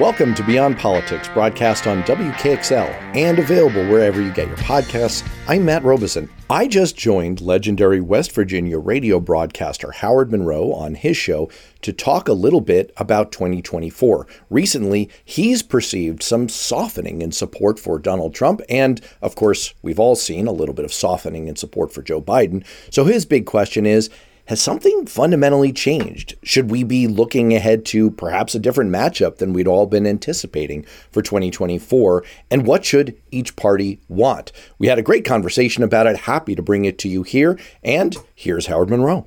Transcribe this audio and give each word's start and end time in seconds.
Welcome 0.00 0.34
to 0.36 0.42
Beyond 0.42 0.78
Politics, 0.78 1.28
broadcast 1.28 1.86
on 1.86 2.02
WKXL 2.04 2.88
and 3.14 3.38
available 3.38 3.86
wherever 3.86 4.22
you 4.22 4.32
get 4.32 4.48
your 4.48 4.56
podcasts. 4.56 5.28
I'm 5.46 5.66
Matt 5.66 5.84
Robison. 5.84 6.30
I 6.48 6.68
just 6.68 6.96
joined 6.96 7.42
legendary 7.42 8.00
West 8.00 8.32
Virginia 8.32 8.78
radio 8.78 9.20
broadcaster 9.20 9.92
Howard 9.92 10.30
Monroe 10.30 10.72
on 10.72 10.94
his 10.94 11.18
show 11.18 11.50
to 11.82 11.92
talk 11.92 12.28
a 12.28 12.32
little 12.32 12.62
bit 12.62 12.94
about 12.96 13.30
2024. 13.30 14.26
Recently, 14.48 15.10
he's 15.22 15.62
perceived 15.62 16.22
some 16.22 16.48
softening 16.48 17.20
in 17.20 17.30
support 17.30 17.78
for 17.78 17.98
Donald 17.98 18.34
Trump, 18.34 18.62
and 18.70 19.02
of 19.20 19.34
course, 19.34 19.74
we've 19.82 20.00
all 20.00 20.16
seen 20.16 20.46
a 20.46 20.52
little 20.52 20.74
bit 20.74 20.86
of 20.86 20.94
softening 20.94 21.46
in 21.46 21.56
support 21.56 21.92
for 21.92 22.00
Joe 22.00 22.22
Biden. 22.22 22.64
So 22.90 23.04
his 23.04 23.26
big 23.26 23.44
question 23.44 23.84
is 23.84 24.08
has 24.50 24.60
something 24.60 25.06
fundamentally 25.06 25.72
changed? 25.72 26.34
Should 26.42 26.72
we 26.72 26.82
be 26.82 27.06
looking 27.06 27.54
ahead 27.54 27.86
to 27.94 28.10
perhaps 28.10 28.52
a 28.52 28.58
different 28.58 28.90
matchup 28.90 29.36
than 29.36 29.52
we'd 29.52 29.68
all 29.68 29.86
been 29.86 30.08
anticipating 30.08 30.82
for 31.12 31.22
2024? 31.22 32.24
And 32.50 32.66
what 32.66 32.84
should 32.84 33.14
each 33.30 33.54
party 33.54 34.00
want? 34.08 34.50
We 34.76 34.88
had 34.88 34.98
a 34.98 35.06
great 35.06 35.24
conversation 35.24 35.84
about 35.84 36.08
it. 36.08 36.26
Happy 36.26 36.56
to 36.56 36.62
bring 36.62 36.84
it 36.84 36.98
to 36.98 37.08
you 37.08 37.22
here. 37.22 37.60
And 37.84 38.16
here's 38.34 38.66
Howard 38.66 38.90
Monroe. 38.90 39.24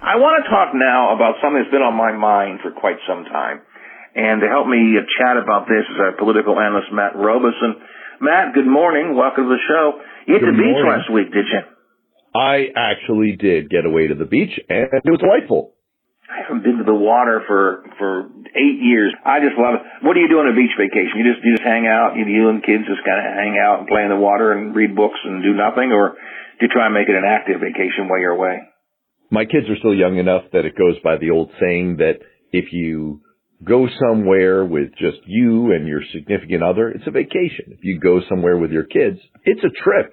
I 0.00 0.16
want 0.16 0.42
to 0.42 0.50
talk 0.50 0.74
now 0.74 1.14
about 1.14 1.38
something 1.38 1.62
that's 1.62 1.70
been 1.70 1.86
on 1.86 1.94
my 1.94 2.10
mind 2.10 2.58
for 2.58 2.72
quite 2.72 2.98
some 3.06 3.30
time. 3.30 3.62
And 4.16 4.40
to 4.42 4.48
help 4.48 4.66
me 4.66 4.98
chat 5.22 5.38
about 5.38 5.70
this 5.70 5.86
is 5.86 6.02
our 6.02 6.18
political 6.18 6.58
analyst, 6.58 6.90
Matt 6.90 7.14
Robison. 7.14 7.78
Matt, 8.20 8.54
good 8.54 8.66
morning. 8.66 9.14
Welcome 9.14 9.44
to 9.46 9.54
the 9.54 9.62
show. 9.70 10.02
You 10.26 10.34
hit 10.34 10.42
the 10.42 10.58
beach 10.58 10.82
last 10.82 11.06
week, 11.14 11.30
did 11.30 11.46
you? 11.46 11.77
I 12.34 12.68
actually 12.76 13.36
did 13.36 13.70
get 13.70 13.86
away 13.86 14.08
to 14.08 14.14
the 14.14 14.26
beach, 14.26 14.52
and 14.68 14.88
it 14.92 15.10
was 15.10 15.20
delightful. 15.20 15.74
I 16.28 16.44
haven't 16.44 16.62
been 16.62 16.76
to 16.76 16.84
the 16.84 16.94
water 16.94 17.40
for 17.48 17.88
for 17.96 18.28
eight 18.52 18.78
years. 18.84 19.16
I 19.24 19.40
just 19.40 19.56
love 19.56 19.80
it. 19.80 19.82
What 20.04 20.12
do 20.12 20.20
you 20.20 20.28
do 20.28 20.44
on 20.44 20.48
a 20.48 20.56
beach 20.56 20.76
vacation? 20.76 21.16
You 21.16 21.24
just 21.24 21.40
you 21.40 21.56
just 21.56 21.64
hang 21.64 21.88
out. 21.88 22.20
You, 22.20 22.28
you 22.28 22.52
and 22.52 22.60
kids 22.60 22.84
just 22.84 23.00
kind 23.00 23.16
of 23.16 23.24
hang 23.32 23.56
out 23.56 23.80
and 23.80 23.88
play 23.88 24.04
in 24.04 24.12
the 24.12 24.20
water 24.20 24.52
and 24.52 24.76
read 24.76 24.94
books 24.94 25.16
and 25.24 25.42
do 25.42 25.56
nothing, 25.56 25.88
or 25.88 26.20
do 26.60 26.66
you 26.66 26.68
try 26.68 26.84
and 26.84 26.94
make 26.94 27.08
it 27.08 27.16
an 27.16 27.24
active 27.24 27.64
vacation 27.64 28.12
while 28.12 28.20
you're 28.20 28.36
away? 28.36 28.60
My 29.30 29.44
kids 29.44 29.68
are 29.68 29.76
still 29.76 29.94
young 29.94 30.18
enough 30.18 30.44
that 30.52 30.64
it 30.64 30.76
goes 30.76 31.00
by 31.02 31.16
the 31.16 31.30
old 31.30 31.50
saying 31.60 31.98
that 31.98 32.20
if 32.52 32.72
you 32.72 33.22
go 33.64 33.88
somewhere 34.00 34.64
with 34.64 34.92
just 34.92 35.18
you 35.26 35.72
and 35.72 35.88
your 35.88 36.00
significant 36.12 36.62
other, 36.62 36.88
it's 36.88 37.06
a 37.06 37.10
vacation. 37.10 37.72
If 37.72 37.84
you 37.84 38.00
go 38.00 38.20
somewhere 38.28 38.56
with 38.56 38.70
your 38.70 38.84
kids, 38.84 39.18
it's 39.44 39.64
a 39.64 39.72
trip. 39.82 40.12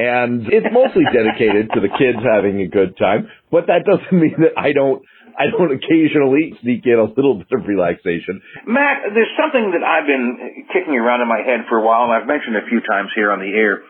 And 0.00 0.48
it's 0.48 0.72
mostly 0.72 1.04
dedicated 1.12 1.76
to 1.76 1.80
the 1.84 1.92
kids 1.92 2.24
having 2.24 2.64
a 2.64 2.68
good 2.72 2.96
time, 2.96 3.28
but 3.52 3.68
that 3.68 3.84
doesn't 3.84 4.16
mean 4.16 4.40
that 4.40 4.56
I 4.56 4.72
don't 4.72 5.04
I 5.36 5.52
don't 5.52 5.72
occasionally 5.72 6.56
sneak 6.60 6.84
in 6.88 6.96
a 6.96 7.04
little 7.04 7.36
bit 7.36 7.52
of 7.52 7.64
relaxation. 7.68 8.40
Matt, 8.64 9.12
there's 9.12 9.30
something 9.36 9.72
that 9.72 9.84
I've 9.84 10.04
been 10.04 10.66
kicking 10.72 10.96
around 10.96 11.20
in 11.20 11.28
my 11.28 11.40
head 11.44 11.68
for 11.68 11.80
a 11.80 11.84
while, 11.84 12.08
and 12.08 12.12
I've 12.12 12.28
mentioned 12.28 12.56
a 12.56 12.66
few 12.68 12.80
times 12.84 13.12
here 13.14 13.32
on 13.32 13.40
the 13.40 13.52
air. 13.52 13.84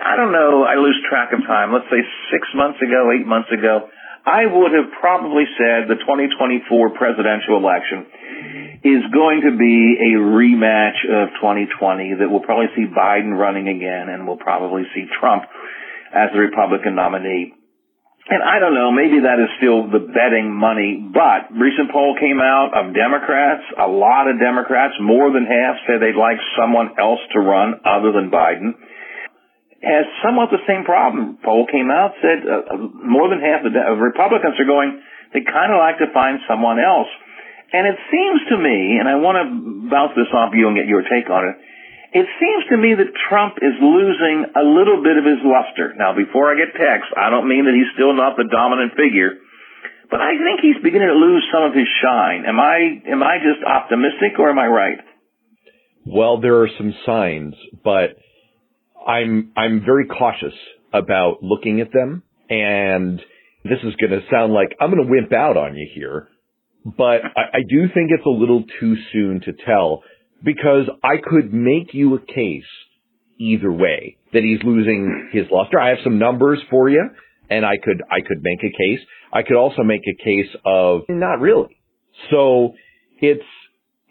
I 0.00 0.16
don't 0.16 0.32
know, 0.32 0.64
I 0.64 0.76
lose 0.76 0.96
track 1.08 1.32
of 1.32 1.40
time. 1.48 1.72
Let's 1.72 1.88
say 1.88 2.00
six 2.32 2.48
months 2.56 2.80
ago, 2.80 3.12
eight 3.12 3.26
months 3.26 3.48
ago, 3.52 3.88
I 4.24 4.48
would 4.48 4.72
have 4.72 4.96
probably 5.00 5.44
said 5.60 5.88
the 5.88 6.00
2024 6.00 6.96
presidential 6.96 7.60
election 7.60 8.08
is 8.84 9.00
going 9.16 9.40
to 9.48 9.56
be 9.56 9.96
a 9.96 10.20
rematch 10.20 11.00
of 11.08 11.32
2020 11.40 12.20
that 12.20 12.28
will 12.28 12.44
probably 12.44 12.68
see 12.76 12.84
Biden 12.84 13.32
running 13.32 13.66
again 13.66 14.12
and 14.12 14.28
we'll 14.28 14.36
probably 14.36 14.84
see 14.92 15.08
Trump 15.18 15.48
as 16.12 16.28
the 16.36 16.38
Republican 16.38 16.94
nominee. 16.94 17.56
And 18.28 18.40
I 18.40 18.60
don't 18.60 18.72
know, 18.72 18.92
maybe 18.92 19.24
that 19.24 19.40
is 19.40 19.48
still 19.56 19.88
the 19.88 20.00
betting 20.00 20.48
money, 20.48 20.96
but 20.96 21.52
recent 21.52 21.92
poll 21.92 22.16
came 22.16 22.40
out 22.40 22.72
of 22.72 22.96
Democrats, 22.96 23.64
a 23.76 23.88
lot 23.88 24.28
of 24.28 24.40
Democrats, 24.40 24.96
more 25.00 25.28
than 25.32 25.44
half 25.44 25.76
said 25.84 26.00
they'd 26.00 26.16
like 26.16 26.40
someone 26.56 26.96
else 26.96 27.20
to 27.36 27.40
run 27.40 27.80
other 27.84 28.12
than 28.12 28.32
Biden. 28.32 28.76
Has 29.84 30.08
somewhat 30.24 30.48
the 30.48 30.64
same 30.64 30.88
problem. 30.88 31.36
Poll 31.44 31.68
came 31.68 31.92
out, 31.92 32.16
said 32.24 32.48
uh, 32.48 32.80
more 32.96 33.28
than 33.28 33.44
half 33.44 33.60
of 33.60 33.98
Republicans 34.00 34.56
are 34.56 34.68
going, 34.68 35.04
they 35.36 35.44
kind 35.44 35.72
of 35.72 35.76
like 35.76 36.00
to 36.00 36.08
find 36.16 36.40
someone 36.48 36.80
else. 36.80 37.08
And 37.74 37.90
it 37.90 37.98
seems 38.06 38.40
to 38.54 38.56
me, 38.56 39.02
and 39.02 39.10
I 39.10 39.18
want 39.18 39.34
to 39.34 39.46
bounce 39.90 40.14
this 40.14 40.30
off 40.30 40.54
you 40.54 40.70
and 40.70 40.78
get 40.78 40.86
your 40.86 41.02
take 41.02 41.26
on 41.26 41.42
it, 41.50 41.56
it 42.14 42.26
seems 42.38 42.62
to 42.70 42.78
me 42.78 42.94
that 42.94 43.10
Trump 43.26 43.58
is 43.58 43.74
losing 43.82 44.46
a 44.54 44.62
little 44.62 45.02
bit 45.02 45.18
of 45.18 45.26
his 45.26 45.42
luster. 45.42 45.90
Now, 45.98 46.14
before 46.14 46.46
I 46.46 46.54
get 46.54 46.70
text, 46.78 47.10
I 47.18 47.34
don't 47.34 47.50
mean 47.50 47.66
that 47.66 47.74
he's 47.74 47.90
still 47.98 48.14
not 48.14 48.38
the 48.38 48.46
dominant 48.46 48.94
figure, 48.94 49.42
but 50.06 50.22
I 50.22 50.38
think 50.38 50.62
he's 50.62 50.78
beginning 50.78 51.10
to 51.10 51.18
lose 51.18 51.42
some 51.50 51.66
of 51.66 51.74
his 51.74 51.90
shine. 51.98 52.46
Am 52.46 52.62
I, 52.62 53.02
am 53.10 53.18
I 53.26 53.42
just 53.42 53.66
optimistic 53.66 54.38
or 54.38 54.54
am 54.54 54.58
I 54.62 54.70
right? 54.70 54.98
Well, 56.06 56.38
there 56.38 56.62
are 56.62 56.70
some 56.78 56.94
signs, 57.04 57.58
but 57.82 58.22
I'm, 59.02 59.50
I'm 59.58 59.82
very 59.82 60.06
cautious 60.06 60.54
about 60.92 61.42
looking 61.42 61.80
at 61.80 61.90
them. 61.90 62.22
And 62.48 63.18
this 63.64 63.82
is 63.82 63.98
going 63.98 64.14
to 64.14 64.22
sound 64.30 64.52
like 64.52 64.76
I'm 64.78 64.94
going 64.94 65.02
to 65.02 65.10
wimp 65.10 65.32
out 65.32 65.56
on 65.56 65.74
you 65.74 65.88
here, 65.92 66.28
but 66.84 67.24
I, 67.36 67.58
I 67.58 67.60
do 67.68 67.88
think 67.92 68.10
it's 68.10 68.26
a 68.26 68.30
little 68.30 68.64
too 68.80 68.96
soon 69.12 69.40
to 69.42 69.52
tell 69.64 70.02
because 70.42 70.88
I 71.02 71.16
could 71.22 71.52
make 71.52 71.94
you 71.94 72.14
a 72.14 72.20
case 72.20 72.64
either 73.38 73.72
way 73.72 74.16
that 74.32 74.42
he's 74.42 74.62
losing 74.62 75.30
his 75.32 75.46
luster. 75.50 75.80
I 75.80 75.90
have 75.90 75.98
some 76.04 76.18
numbers 76.18 76.60
for 76.70 76.88
you 76.88 77.08
and 77.48 77.64
I 77.64 77.76
could, 77.82 78.02
I 78.10 78.20
could 78.26 78.42
make 78.42 78.60
a 78.60 78.70
case. 78.70 79.00
I 79.32 79.42
could 79.42 79.56
also 79.56 79.82
make 79.82 80.02
a 80.02 80.22
case 80.22 80.54
of 80.64 81.02
not 81.08 81.40
really. 81.40 81.76
So 82.30 82.74
it's, 83.20 83.44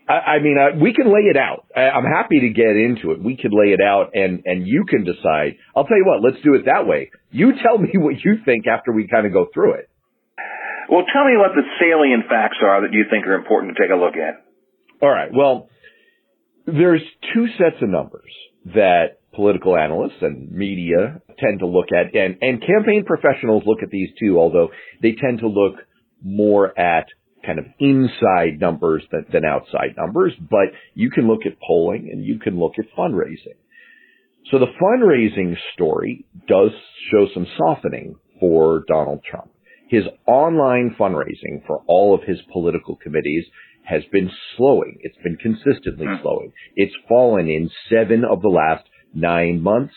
I, 0.07 0.13
I 0.13 0.39
mean, 0.39 0.57
uh, 0.57 0.79
we 0.81 0.93
can 0.93 1.07
lay 1.07 1.29
it 1.29 1.37
out. 1.37 1.65
I, 1.75 1.89
I'm 1.89 2.05
happy 2.05 2.41
to 2.41 2.49
get 2.49 2.75
into 2.75 3.11
it. 3.11 3.23
We 3.23 3.37
could 3.37 3.53
lay 3.53 3.71
it 3.71 3.79
out 3.81 4.11
and, 4.13 4.41
and 4.45 4.67
you 4.67 4.85
can 4.89 5.03
decide. 5.03 5.55
I'll 5.75 5.85
tell 5.85 5.97
you 5.97 6.05
what, 6.05 6.21
let's 6.23 6.43
do 6.43 6.55
it 6.55 6.65
that 6.65 6.87
way. 6.87 7.11
You 7.31 7.53
tell 7.61 7.77
me 7.77 7.89
what 7.95 8.15
you 8.23 8.37
think 8.43 8.65
after 8.67 8.91
we 8.91 9.07
kind 9.07 9.27
of 9.27 9.33
go 9.33 9.47
through 9.53 9.75
it. 9.75 9.89
Well, 10.89 11.03
tell 11.11 11.25
me 11.25 11.37
what 11.37 11.51
the 11.55 11.63
salient 11.79 12.25
facts 12.29 12.57
are 12.61 12.81
that 12.81 12.93
you 12.93 13.05
think 13.09 13.25
are 13.27 13.35
important 13.35 13.75
to 13.75 13.81
take 13.81 13.91
a 13.91 13.95
look 13.95 14.15
at. 14.15 14.43
All 15.01 15.09
right. 15.09 15.29
Well, 15.33 15.69
there's 16.65 17.01
two 17.33 17.47
sets 17.57 17.81
of 17.81 17.89
numbers 17.89 18.31
that 18.65 19.19
political 19.33 19.75
analysts 19.75 20.21
and 20.21 20.51
media 20.51 21.21
tend 21.39 21.59
to 21.59 21.67
look 21.67 21.87
at, 21.91 22.15
and, 22.15 22.37
and 22.41 22.61
campaign 22.61 23.03
professionals 23.05 23.63
look 23.65 23.79
at 23.83 23.89
these 23.89 24.09
too, 24.19 24.39
although 24.39 24.69
they 25.01 25.13
tend 25.13 25.39
to 25.39 25.47
look 25.47 25.75
more 26.23 26.77
at 26.79 27.07
kind 27.45 27.59
of 27.59 27.65
inside 27.79 28.59
numbers 28.59 29.03
than, 29.11 29.25
than 29.31 29.43
outside 29.43 29.95
numbers, 29.97 30.33
but 30.49 30.71
you 30.93 31.09
can 31.09 31.27
look 31.27 31.41
at 31.45 31.59
polling 31.59 32.09
and 32.11 32.23
you 32.23 32.39
can 32.39 32.57
look 32.57 32.73
at 32.79 32.85
fundraising. 32.97 33.57
So 34.51 34.59
the 34.59 34.67
fundraising 34.81 35.55
story 35.73 36.25
does 36.47 36.71
show 37.11 37.27
some 37.33 37.47
softening 37.57 38.15
for 38.39 38.83
Donald 38.87 39.21
Trump. 39.29 39.51
His 39.93 40.05
online 40.25 40.95
fundraising 40.99 41.67
for 41.67 41.83
all 41.85 42.15
of 42.15 42.23
his 42.23 42.39
political 42.51 42.95
committees 42.95 43.45
has 43.83 44.01
been 44.11 44.31
slowing. 44.57 44.97
It's 45.01 45.17
been 45.23 45.37
consistently 45.37 46.07
mm. 46.07 46.19
slowing. 46.23 46.51
It's 46.75 46.95
fallen 47.07 47.47
in 47.47 47.69
seven 47.91 48.23
of 48.25 48.41
the 48.41 48.47
last 48.47 48.85
nine 49.13 49.61
months 49.61 49.93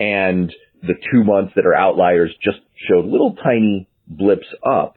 and 0.00 0.52
the 0.82 0.94
two 1.12 1.22
months 1.22 1.52
that 1.54 1.64
are 1.64 1.76
outliers 1.76 2.34
just 2.42 2.58
showed 2.88 3.04
little 3.04 3.36
tiny 3.36 3.88
blips 4.08 4.48
up. 4.68 4.96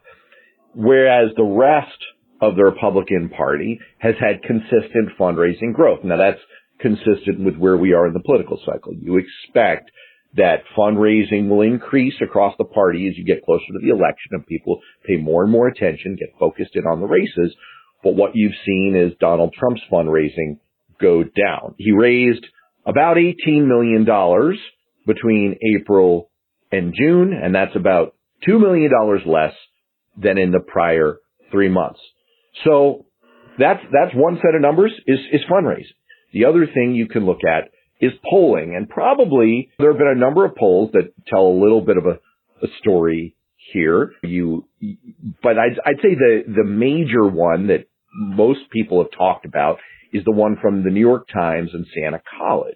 Whereas 0.73 1.29
the 1.37 1.43
rest 1.43 1.99
of 2.41 2.55
the 2.55 2.63
Republican 2.63 3.29
Party 3.29 3.79
has 3.99 4.15
had 4.19 4.41
consistent 4.41 5.09
fundraising 5.19 5.75
growth. 5.75 5.99
Now 6.03 6.17
that's 6.17 6.41
consistent 6.79 7.45
with 7.45 7.57
where 7.57 7.77
we 7.77 7.93
are 7.93 8.07
in 8.07 8.13
the 8.13 8.19
political 8.19 8.59
cycle. 8.65 8.93
You 8.99 9.17
expect 9.17 9.91
that 10.35 10.63
fundraising 10.77 11.47
will 11.49 11.61
increase 11.61 12.15
across 12.21 12.55
the 12.57 12.65
party 12.65 13.07
as 13.07 13.17
you 13.17 13.23
get 13.23 13.45
closer 13.45 13.65
to 13.67 13.79
the 13.81 13.91
election 13.93 14.31
and 14.31 14.45
people 14.47 14.81
pay 15.05 15.17
more 15.17 15.43
and 15.43 15.51
more 15.51 15.67
attention, 15.67 16.17
get 16.19 16.33
focused 16.39 16.75
in 16.75 16.85
on 16.85 16.99
the 16.99 17.07
races. 17.07 17.55
But 18.03 18.15
what 18.15 18.31
you've 18.33 18.55
seen 18.65 18.95
is 18.95 19.17
Donald 19.19 19.53
Trump's 19.57 19.81
fundraising 19.91 20.59
go 20.99 21.23
down. 21.23 21.75
He 21.77 21.91
raised 21.91 22.45
about 22.85 23.17
$18 23.17 23.67
million 23.67 24.05
between 25.05 25.57
April 25.77 26.29
and 26.71 26.93
June, 26.97 27.33
and 27.33 27.53
that's 27.53 27.75
about 27.75 28.15
$2 28.47 28.59
million 28.59 28.91
less 29.25 29.53
than 30.17 30.37
in 30.37 30.51
the 30.51 30.59
prior 30.59 31.17
three 31.51 31.69
months. 31.69 31.99
So 32.63 33.05
that's, 33.59 33.81
that's 33.91 34.15
one 34.15 34.37
set 34.37 34.55
of 34.55 34.61
numbers 34.61 34.91
is, 35.05 35.19
is 35.31 35.41
fundraising. 35.49 35.93
The 36.33 36.45
other 36.45 36.65
thing 36.65 36.95
you 36.95 37.07
can 37.07 37.25
look 37.25 37.41
at 37.47 37.69
is 38.03 38.11
polling. 38.29 38.75
And 38.75 38.89
probably 38.89 39.69
there 39.79 39.91
have 39.91 39.97
been 39.97 40.07
a 40.07 40.19
number 40.19 40.45
of 40.45 40.55
polls 40.55 40.91
that 40.93 41.13
tell 41.27 41.47
a 41.47 41.59
little 41.61 41.81
bit 41.81 41.97
of 41.97 42.05
a, 42.05 42.19
a 42.65 42.67
story 42.79 43.35
here. 43.71 44.11
You, 44.21 44.67
but 45.41 45.57
I'd, 45.57 45.79
I'd 45.85 46.01
say 46.01 46.15
the, 46.15 46.43
the 46.47 46.65
major 46.65 47.25
one 47.25 47.67
that 47.67 47.87
most 48.13 48.69
people 48.71 49.01
have 49.01 49.11
talked 49.17 49.45
about 49.45 49.79
is 50.11 50.23
the 50.25 50.31
one 50.31 50.57
from 50.61 50.83
the 50.83 50.89
New 50.89 50.99
York 50.99 51.27
Times 51.33 51.69
and 51.73 51.85
Siena 51.93 52.21
College, 52.37 52.75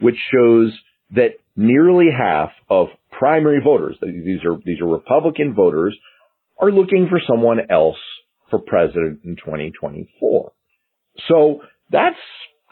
which 0.00 0.16
shows 0.32 0.72
that 1.14 1.32
nearly 1.56 2.06
half 2.16 2.50
of 2.70 2.86
primary 3.10 3.60
voters, 3.62 3.96
these 4.00 4.44
are, 4.44 4.56
these 4.64 4.80
are 4.80 4.86
Republican 4.86 5.54
voters, 5.54 5.98
are 6.58 6.70
looking 6.70 7.08
for 7.10 7.20
someone 7.28 7.58
else 7.70 7.98
for 8.50 8.60
president 8.60 9.20
in 9.24 9.36
2024. 9.36 10.52
So 11.28 11.60
that's 11.90 12.16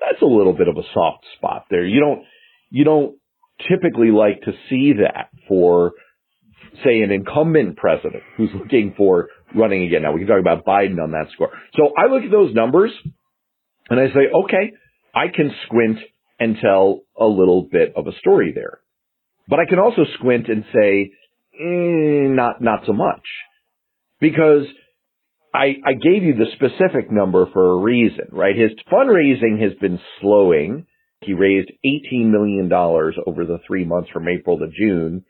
that's 0.00 0.22
a 0.22 0.26
little 0.26 0.52
bit 0.52 0.68
of 0.68 0.76
a 0.76 0.82
soft 0.94 1.24
spot 1.36 1.66
there. 1.70 1.84
You 1.84 2.00
don't 2.00 2.24
you 2.70 2.84
don't 2.84 3.16
typically 3.68 4.10
like 4.10 4.42
to 4.42 4.52
see 4.68 4.94
that 5.02 5.30
for 5.48 5.92
say 6.84 7.00
an 7.00 7.10
incumbent 7.10 7.76
president 7.76 8.22
who's 8.36 8.50
looking 8.54 8.94
for 8.96 9.28
running 9.54 9.84
again. 9.84 10.02
Now 10.02 10.12
we 10.12 10.20
can 10.20 10.28
talk 10.28 10.40
about 10.40 10.64
Biden 10.64 11.02
on 11.02 11.12
that 11.12 11.28
score. 11.32 11.50
So 11.74 11.92
I 11.96 12.12
look 12.12 12.22
at 12.24 12.30
those 12.30 12.54
numbers 12.54 12.92
and 13.88 13.98
I 13.98 14.08
say, 14.08 14.28
okay, 14.44 14.72
I 15.14 15.28
can 15.34 15.50
squint 15.66 15.98
and 16.38 16.56
tell 16.60 17.02
a 17.18 17.26
little 17.26 17.62
bit 17.70 17.94
of 17.96 18.06
a 18.06 18.12
story 18.18 18.52
there. 18.54 18.80
But 19.48 19.60
I 19.60 19.64
can 19.66 19.78
also 19.78 20.02
squint 20.18 20.48
and 20.48 20.64
say, 20.72 21.12
mm, 21.60 22.36
not, 22.36 22.60
not 22.60 22.80
so 22.86 22.92
much. 22.92 23.22
Because 24.20 24.66
I, 25.54 25.76
I 25.84 25.92
gave 25.94 26.22
you 26.22 26.34
the 26.34 26.46
specific 26.54 27.10
number 27.10 27.46
for 27.52 27.72
a 27.72 27.78
reason, 27.78 28.26
right? 28.32 28.56
His 28.56 28.72
fundraising 28.92 29.62
has 29.62 29.72
been 29.80 29.98
slowing. 30.20 30.86
He 31.22 31.32
raised 31.32 31.70
$18 31.84 32.30
million 32.30 32.72
over 32.72 33.44
the 33.44 33.58
three 33.66 33.84
months 33.84 34.10
from 34.10 34.28
April 34.28 34.58
to 34.58 34.66
June. 34.68 35.24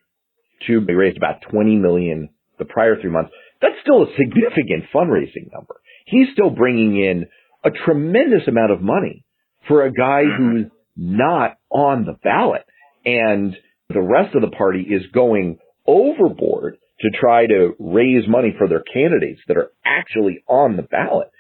To, 0.67 0.85
he 0.87 0.93
raised 0.93 1.17
about 1.17 1.43
20 1.51 1.77
million 1.77 2.31
the 2.59 2.65
prior 2.65 3.01
three 3.01 3.11
months. 3.11 3.31
That's 3.63 3.75
still 3.83 4.03
a 4.03 4.17
significant 4.17 4.85
fundraising 4.95 5.53
number. 5.53 5.81
He's 6.07 6.29
still 6.33 6.51
bringing 6.51 6.97
in 6.97 7.27
a 7.65 7.71
tremendous 7.71 8.47
amount 8.49 8.73
of 8.73 8.81
money 8.81 9.25
for 9.67 9.85
a 9.85 9.93
guy 9.93 10.23
who's 10.25 10.67
not 10.97 11.59
on 11.71 12.05
the 12.05 12.17
ballot. 12.23 12.65
And 13.05 13.57
the 13.89 14.01
rest 14.01 14.35
of 14.35 14.43
the 14.43 14.55
party 14.57 14.81
is 14.81 15.03
going 15.13 15.59
overboard 15.87 16.79
to 17.01 17.11
try 17.19 17.47
to 17.47 17.75
raise 17.79 18.29
money 18.29 18.55
for 18.57 18.69
their 18.69 18.83
candidates 18.83 19.41
that 19.49 19.57
are 19.57 19.71
actually 19.85 20.43
on 20.49 20.77
the 20.77 20.83
ballot. 20.83 21.31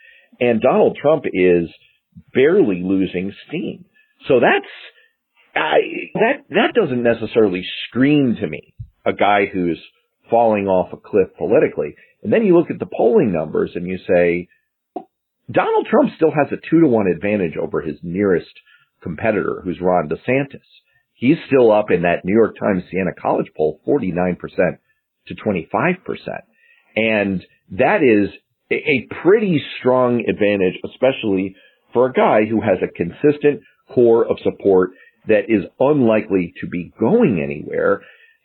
And 0.40 0.60
Donald 0.60 0.96
Trump 1.00 1.24
is 1.32 1.68
barely 2.32 2.82
losing 2.82 3.32
steam. 3.46 3.84
So 4.26 4.40
that's, 4.40 4.70
I, 5.54 5.78
that, 6.14 6.44
that 6.50 6.74
doesn't 6.74 7.02
necessarily 7.02 7.64
scream 7.88 8.36
to 8.40 8.46
me 8.46 8.74
a 9.04 9.12
guy 9.12 9.46
who's 9.52 9.80
falling 10.30 10.66
off 10.66 10.92
a 10.92 10.96
cliff 10.96 11.28
politically. 11.36 11.94
And 12.22 12.32
then 12.32 12.44
you 12.44 12.56
look 12.56 12.70
at 12.70 12.78
the 12.78 12.86
polling 12.86 13.32
numbers 13.32 13.72
and 13.74 13.86
you 13.86 13.98
say, 14.06 14.48
Donald 15.50 15.86
Trump 15.90 16.10
still 16.16 16.30
has 16.30 16.52
a 16.52 16.60
two 16.70 16.80
to 16.80 16.86
one 16.86 17.06
advantage 17.06 17.56
over 17.56 17.80
his 17.80 17.96
nearest 18.02 18.52
competitor, 19.02 19.62
who's 19.64 19.80
Ron 19.80 20.08
DeSantis. 20.08 20.66
He's 21.14 21.38
still 21.46 21.72
up 21.72 21.90
in 21.90 22.02
that 22.02 22.24
New 22.24 22.34
York 22.34 22.56
Times 22.58 22.84
Siena 22.90 23.12
College 23.20 23.48
poll, 23.56 23.80
49% 23.86 24.36
to 25.28 25.34
25%. 25.34 25.96
And 26.96 27.44
that 27.72 28.02
is 28.02 28.30
a 28.70 29.06
pretty 29.22 29.62
strong 29.78 30.24
advantage, 30.28 30.74
especially 30.84 31.56
for 31.92 32.06
a 32.06 32.12
guy 32.12 32.44
who 32.48 32.60
has 32.60 32.78
a 32.82 32.92
consistent 32.92 33.62
core 33.94 34.24
of 34.26 34.38
support 34.42 34.90
that 35.26 35.44
is 35.48 35.64
unlikely 35.80 36.54
to 36.60 36.66
be 36.66 36.92
going 36.98 37.40
anywhere. 37.42 38.02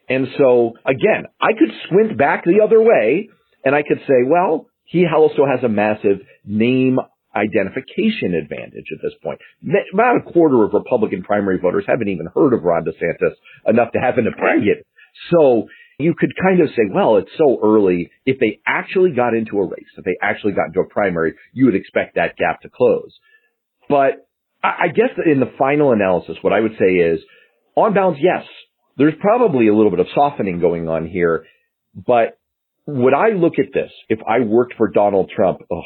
And 0.09 0.27
so 0.37 0.73
again, 0.85 1.25
I 1.41 1.51
could 1.57 1.69
squint 1.85 2.17
back 2.17 2.43
the 2.45 2.61
other 2.63 2.81
way 2.81 3.29
and 3.65 3.75
I 3.75 3.83
could 3.83 3.99
say, 4.07 4.23
well, 4.25 4.67
he 4.85 5.05
also 5.07 5.45
has 5.49 5.63
a 5.63 5.69
massive 5.69 6.19
name 6.45 6.99
identification 7.35 8.35
advantage 8.35 8.85
at 8.91 9.01
this 9.01 9.13
point. 9.23 9.39
About 9.93 10.17
a 10.17 10.31
quarter 10.31 10.63
of 10.63 10.73
Republican 10.73 11.23
primary 11.23 11.57
voters 11.59 11.85
haven't 11.87 12.09
even 12.09 12.27
heard 12.33 12.53
of 12.53 12.63
Ron 12.63 12.85
DeSantis 12.85 13.33
enough 13.65 13.91
to 13.93 13.99
have 13.99 14.17
an 14.17 14.27
opinion. 14.27 14.83
So 15.31 15.67
you 15.99 16.13
could 16.17 16.31
kind 16.41 16.61
of 16.61 16.69
say, 16.69 16.83
well, 16.93 17.17
it's 17.17 17.31
so 17.37 17.59
early. 17.63 18.11
If 18.25 18.39
they 18.39 18.59
actually 18.65 19.11
got 19.11 19.33
into 19.33 19.57
a 19.59 19.65
race, 19.65 19.89
if 19.97 20.05
they 20.05 20.17
actually 20.21 20.53
got 20.53 20.67
into 20.67 20.81
a 20.81 20.87
primary, 20.89 21.35
you 21.53 21.65
would 21.65 21.75
expect 21.75 22.15
that 22.15 22.35
gap 22.37 22.61
to 22.61 22.69
close. 22.69 23.13
But 23.89 24.27
I 24.63 24.87
guess 24.87 25.09
in 25.25 25.39
the 25.39 25.51
final 25.57 25.91
analysis, 25.91 26.37
what 26.41 26.53
I 26.53 26.61
would 26.61 26.77
say 26.79 26.93
is, 26.93 27.19
on 27.75 27.93
balance, 27.93 28.19
yes, 28.21 28.45
there's 28.97 29.13
probably 29.19 29.67
a 29.67 29.75
little 29.75 29.91
bit 29.91 29.99
of 29.99 30.07
softening 30.15 30.59
going 30.59 30.87
on 30.87 31.07
here. 31.07 31.45
But 31.93 32.37
would 32.85 33.13
I 33.13 33.29
look 33.29 33.53
at 33.59 33.73
this 33.73 33.91
if 34.09 34.19
I 34.27 34.39
worked 34.45 34.75
for 34.77 34.89
Donald 34.89 35.31
Trump? 35.35 35.59
Oh, 35.71 35.81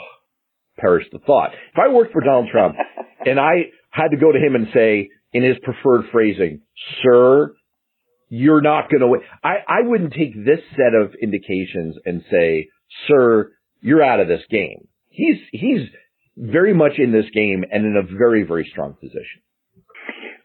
perish 0.77 1.05
the 1.11 1.19
thought. 1.19 1.53
If 1.53 1.79
I 1.79 1.91
worked 1.91 2.13
for 2.13 2.21
Donald 2.21 2.49
Trump 2.51 2.75
and 3.25 3.39
I 3.39 3.71
had 3.89 4.09
to 4.09 4.17
go 4.17 4.31
to 4.31 4.37
him 4.37 4.55
and 4.55 4.67
say, 4.73 5.09
in 5.33 5.43
his 5.43 5.57
preferred 5.63 6.05
phrasing, 6.11 6.61
sir, 7.03 7.53
you're 8.29 8.61
not 8.61 8.89
going 8.89 9.01
to 9.01 9.07
win. 9.07 9.21
I, 9.43 9.55
I 9.67 9.81
wouldn't 9.81 10.13
take 10.13 10.35
this 10.35 10.59
set 10.71 10.93
of 10.93 11.13
indications 11.21 11.95
and 12.05 12.23
say, 12.29 12.69
sir, 13.07 13.51
you're 13.81 14.03
out 14.03 14.19
of 14.19 14.27
this 14.27 14.41
game. 14.49 14.87
He's, 15.09 15.37
he's 15.51 15.87
very 16.35 16.73
much 16.73 16.93
in 16.97 17.11
this 17.11 17.25
game 17.33 17.63
and 17.71 17.85
in 17.85 17.95
a 17.95 18.17
very, 18.17 18.43
very 18.43 18.67
strong 18.71 18.93
position. 18.93 19.41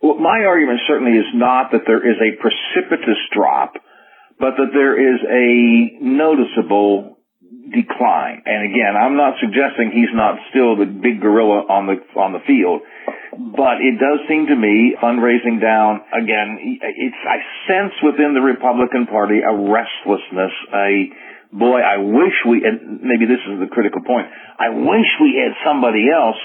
Well, 0.02 0.18
my 0.18 0.44
argument 0.46 0.80
certainly 0.88 1.12
is 1.12 1.26
not 1.34 1.70
that 1.72 1.82
there 1.86 2.02
is 2.02 2.16
a 2.18 2.40
precipitous 2.40 3.18
drop, 3.32 3.74
but 4.38 4.58
that 4.58 4.74
there 4.74 4.98
is 4.98 5.20
a 5.22 6.02
noticeable 6.02 7.18
decline. 7.70 8.42
And 8.44 8.66
again, 8.66 8.98
I'm 8.98 9.16
not 9.16 9.34
suggesting 9.38 9.92
he's 9.94 10.10
not 10.12 10.38
still 10.50 10.76
the 10.76 10.86
big 10.86 11.20
gorilla 11.20 11.62
on 11.70 11.86
the 11.86 12.02
on 12.18 12.32
the 12.32 12.40
field, 12.46 12.82
but 13.32 13.80
it 13.80 13.96
does 13.96 14.20
seem 14.28 14.46
to 14.46 14.56
me 14.56 14.92
fundraising 15.00 15.56
down 15.56 16.04
again. 16.12 16.60
It's 16.60 17.22
I 17.24 17.40
sense 17.64 17.96
within 18.04 18.36
the 18.36 18.44
Republican 18.44 19.08
Party 19.08 19.40
a 19.40 19.52
restlessness, 19.56 20.52
a 20.68 21.08
boy. 21.56 21.80
I 21.80 21.96
wish 21.96 22.36
we 22.44 22.60
and 22.60 23.00
maybe 23.00 23.24
this 23.24 23.40
is 23.48 23.56
the 23.56 23.72
critical 23.72 24.04
point. 24.04 24.28
I 24.60 24.68
wish 24.68 25.08
we 25.24 25.40
had 25.40 25.56
somebody 25.64 26.12
else, 26.12 26.36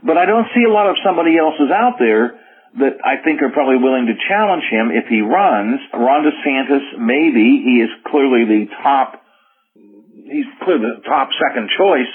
but 0.00 0.16
I 0.16 0.24
don't 0.24 0.48
see 0.56 0.64
a 0.64 0.72
lot 0.72 0.88
of 0.88 0.96
somebody 1.04 1.36
else's 1.36 1.68
out 1.68 2.00
there 2.00 2.40
that 2.80 3.04
I 3.04 3.20
think 3.20 3.42
are 3.42 3.52
probably 3.52 3.76
willing 3.76 4.08
to 4.08 4.16
challenge 4.30 4.64
him 4.70 4.88
if 4.94 5.12
he 5.12 5.20
runs. 5.20 5.76
Ron 5.92 6.24
DeSantis, 6.24 7.02
maybe 7.02 7.60
he 7.66 7.84
is 7.84 7.90
clearly 8.08 8.48
the 8.48 8.64
top 8.80 9.20
he's 10.30 10.48
clearly 10.62 10.88
the 10.96 11.04
top 11.04 11.28
second 11.36 11.68
choice. 11.76 12.12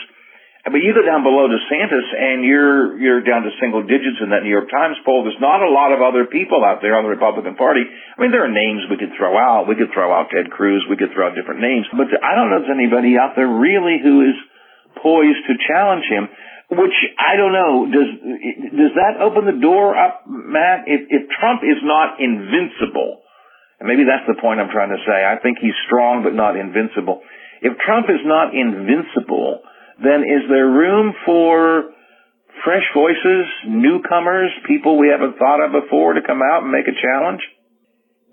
But 0.66 0.82
you 0.82 0.98
go 0.98 1.06
down 1.06 1.22
below 1.22 1.46
DeSantis 1.46 2.08
and 2.10 2.42
you're 2.42 2.98
you're 2.98 3.22
down 3.22 3.46
to 3.46 3.54
single 3.62 3.86
digits 3.86 4.18
in 4.18 4.34
that 4.34 4.42
New 4.42 4.50
York 4.50 4.66
Times 4.74 4.98
poll. 5.06 5.22
There's 5.22 5.38
not 5.38 5.62
a 5.62 5.70
lot 5.70 5.94
of 5.94 6.02
other 6.02 6.26
people 6.26 6.66
out 6.66 6.82
there 6.82 6.98
on 6.98 7.06
the 7.06 7.14
Republican 7.14 7.54
Party. 7.54 7.86
I 7.86 8.18
mean, 8.18 8.34
there 8.34 8.42
are 8.42 8.50
names 8.50 8.82
we 8.90 8.98
could 8.98 9.14
throw 9.14 9.38
out. 9.38 9.70
We 9.70 9.78
could 9.78 9.94
throw 9.94 10.10
out 10.10 10.34
Ted 10.34 10.50
Cruz. 10.50 10.82
We 10.90 10.98
could 10.98 11.14
throw 11.14 11.30
out 11.30 11.38
different 11.38 11.62
names. 11.62 11.86
But 11.94 12.10
I 12.18 12.34
don't 12.34 12.50
know 12.50 12.66
if 12.66 12.66
there's 12.66 12.82
anybody 12.82 13.14
out 13.14 13.38
there 13.38 13.46
really 13.46 14.02
who 14.02 14.26
is 14.26 14.38
poised 15.06 15.46
to 15.46 15.54
challenge 15.70 16.10
him. 16.10 16.34
Which 16.74 16.98
I 17.22 17.38
don't 17.38 17.54
know. 17.54 17.86
Does 17.86 18.10
does 18.74 18.94
that 18.98 19.22
open 19.22 19.46
the 19.46 19.62
door 19.62 19.94
up, 19.94 20.26
Matt? 20.26 20.90
If 20.90 21.06
if 21.14 21.30
Trump 21.30 21.62
is 21.62 21.78
not 21.86 22.18
invincible, 22.18 23.22
and 23.78 23.86
maybe 23.86 24.02
that's 24.02 24.26
the 24.26 24.42
point 24.42 24.58
I'm 24.58 24.74
trying 24.74 24.90
to 24.90 25.02
say. 25.06 25.14
I 25.14 25.38
think 25.38 25.62
he's 25.62 25.78
strong 25.86 26.26
but 26.26 26.34
not 26.34 26.58
invincible 26.58 27.22
if 27.66 27.74
Trump 27.82 28.08
is 28.14 28.22
not 28.22 28.54
invincible, 28.54 29.66
then 30.02 30.22
is 30.22 30.50
there 30.50 30.68
room 30.68 31.14
for 31.26 31.92
fresh 32.64 32.84
voices, 32.94 33.46
newcomers, 33.68 34.50
people 34.68 34.98
we 34.98 35.10
haven't 35.10 35.38
thought 35.38 35.64
of 35.64 35.72
before 35.72 36.14
to 36.14 36.22
come 36.26 36.42
out 36.42 36.64
and 36.64 36.72
make 36.72 36.88
a 36.88 37.02
challenge? 37.02 37.42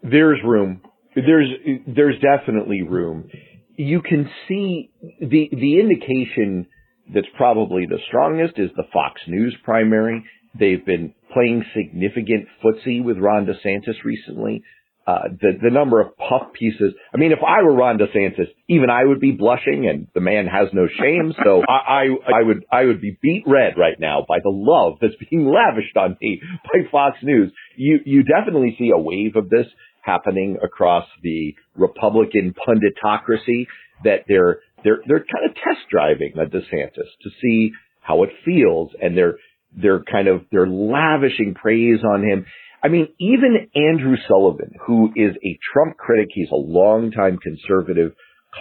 There's 0.03 0.39
room. 0.45 0.81
There's 1.15 1.49
there's 1.87 2.17
definitely 2.21 2.83
room. 2.83 3.29
You 3.77 4.03
can 4.03 4.29
see 4.49 4.91
the 5.21 5.49
the 5.53 5.81
indication 5.81 6.67
that's 7.15 7.27
probably 7.37 7.87
the 7.87 7.99
strongest 8.09 8.59
is 8.59 8.71
the 8.77 8.85
Fox 8.93 9.21
News 9.29 9.57
primary. 9.65 10.25
They've 10.59 10.85
been 10.85 11.15
playing 11.33 11.65
significant 11.75 12.47
footsie 12.65 13.03
with 13.03 13.19
Ron 13.19 13.47
DeSantis 13.47 14.05
recently 14.05 14.63
uh, 15.07 15.23
the, 15.41 15.53
the 15.61 15.71
number 15.71 16.01
of 16.01 16.17
puff 16.17 16.53
pieces. 16.53 16.95
I 17.13 17.17
mean, 17.17 17.33
if 17.33 17.41
I 17.47 17.63
were 17.63 17.75
Ron 17.75 17.99
DeSantis, 17.99 18.47
even 18.69 18.89
I 18.89 19.05
would 19.05 19.19
be 19.19 19.33
blushing 19.33 19.89
and 19.89 20.07
the 20.15 20.21
man 20.21 20.47
has 20.47 20.69
no 20.73 20.87
shame. 20.87 21.35
So 21.45 21.63
I, 21.69 21.73
I, 21.73 22.41
I 22.41 22.43
would, 22.43 22.65
I 22.71 22.85
would 22.85 23.01
be 23.01 23.19
beat 23.21 23.43
red 23.47 23.75
right 23.77 23.99
now 23.99 24.25
by 24.29 24.39
the 24.43 24.51
love 24.51 24.99
that's 25.01 25.15
being 25.29 25.47
lavished 25.47 25.97
on 25.97 26.17
me 26.21 26.41
by 26.65 26.89
Fox 26.91 27.17
News. 27.23 27.53
You, 27.77 27.99
you 28.05 28.23
definitely 28.23 28.77
see 28.79 28.91
a 28.95 28.99
wave 28.99 29.35
of 29.35 29.51
this 29.51 29.67
happening 30.03 30.59
across 30.63 31.07
the 31.23 31.55
Republican 31.75 32.55
punditocracy 32.55 33.67
that 34.05 34.25
they're, 34.29 34.61
they're, 34.85 35.01
they're 35.07 35.25
kind 35.25 35.49
of 35.49 35.55
test 35.55 35.89
driving 35.91 36.33
a 36.37 36.45
DeSantis 36.47 37.11
to 37.23 37.31
see 37.41 37.73
how 38.01 38.23
it 38.23 38.31
feels 38.45 38.91
and 39.01 39.17
they're, 39.17 39.35
they're 39.75 40.03
kind 40.05 40.29
of, 40.29 40.43
they're 40.53 40.67
lavishing 40.67 41.55
praise 41.55 42.01
on 42.05 42.23
him. 42.23 42.47
I 42.83 42.89
mean, 42.89 43.09
even 43.21 43.69
Andrew 43.75 44.17
Sullivan, 44.29 44.73
who 44.87 45.13
is 45.15 45.37
a 45.45 45.59
Trump 45.73 45.97
critic, 45.97 46.29
he's 46.33 46.51
a 46.51 46.57
longtime 46.57 47.39
conservative 47.39 48.13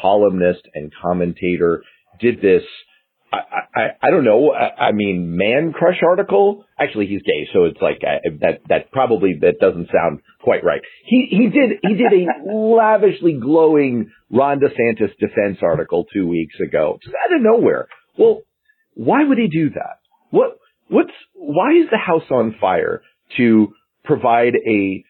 columnist 0.01 0.61
and 0.75 0.91
commentator, 1.01 1.83
did 2.19 2.39
this. 2.41 2.61
I, 3.33 3.39
I, 3.73 3.81
I 4.03 4.11
don't 4.11 4.25
know. 4.25 4.51
I, 4.53 4.89
I 4.89 4.91
mean, 4.91 5.37
man 5.37 5.73
crush 5.73 6.01
article. 6.05 6.65
Actually, 6.79 7.07
he's 7.07 7.21
gay, 7.23 7.47
so 7.53 7.63
it's 7.63 7.81
like 7.81 8.01
I, 8.05 8.19
that. 8.41 8.59
That 8.67 8.91
probably 8.91 9.35
that 9.41 9.59
doesn't 9.59 9.87
sound 9.91 10.19
quite 10.41 10.63
right. 10.63 10.81
He 11.05 11.27
he 11.29 11.47
did 11.47 11.79
he 11.81 11.95
did 11.95 12.11
a 12.13 12.53
lavishly 12.53 13.39
glowing 13.41 14.11
Ron 14.29 14.59
DeSantis 14.59 15.17
defense 15.17 15.59
article 15.61 16.05
two 16.13 16.27
weeks 16.27 16.55
ago, 16.59 16.99
just 17.01 17.15
out 17.25 17.35
of 17.35 17.41
nowhere. 17.41 17.87
Well, 18.17 18.41
why 18.93 19.23
would 19.23 19.37
he 19.37 19.47
do 19.47 19.69
that? 19.71 19.99
What 20.29 20.59
what's 20.89 21.13
why 21.33 21.71
is 21.71 21.89
the 21.89 21.97
house 21.97 22.29
on 22.29 22.55
fire 22.59 23.01
to 23.37 23.73
provide 24.03 24.53
a 24.55 25.03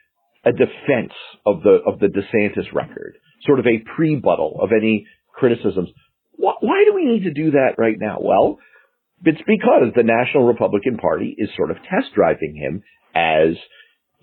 a 0.43 0.51
defense 0.51 1.13
of 1.45 1.61
the 1.63 1.79
of 1.85 1.99
the 1.99 2.07
DeSantis 2.07 2.73
record, 2.73 3.17
sort 3.45 3.59
of 3.59 3.67
a 3.67 3.83
pre-buttal 3.95 4.59
of 4.61 4.71
any 4.71 5.05
criticisms. 5.33 5.89
Why, 6.33 6.53
why 6.61 6.83
do 6.85 6.93
we 6.95 7.05
need 7.05 7.23
to 7.23 7.33
do 7.33 7.51
that 7.51 7.75
right 7.77 7.97
now? 7.99 8.17
Well, 8.21 8.57
it's 9.23 9.41
because 9.45 9.93
the 9.95 10.03
National 10.03 10.45
Republican 10.45 10.97
Party 10.97 11.35
is 11.37 11.49
sort 11.55 11.71
of 11.71 11.77
test 11.77 12.13
driving 12.15 12.55
him 12.55 12.83
as 13.13 13.55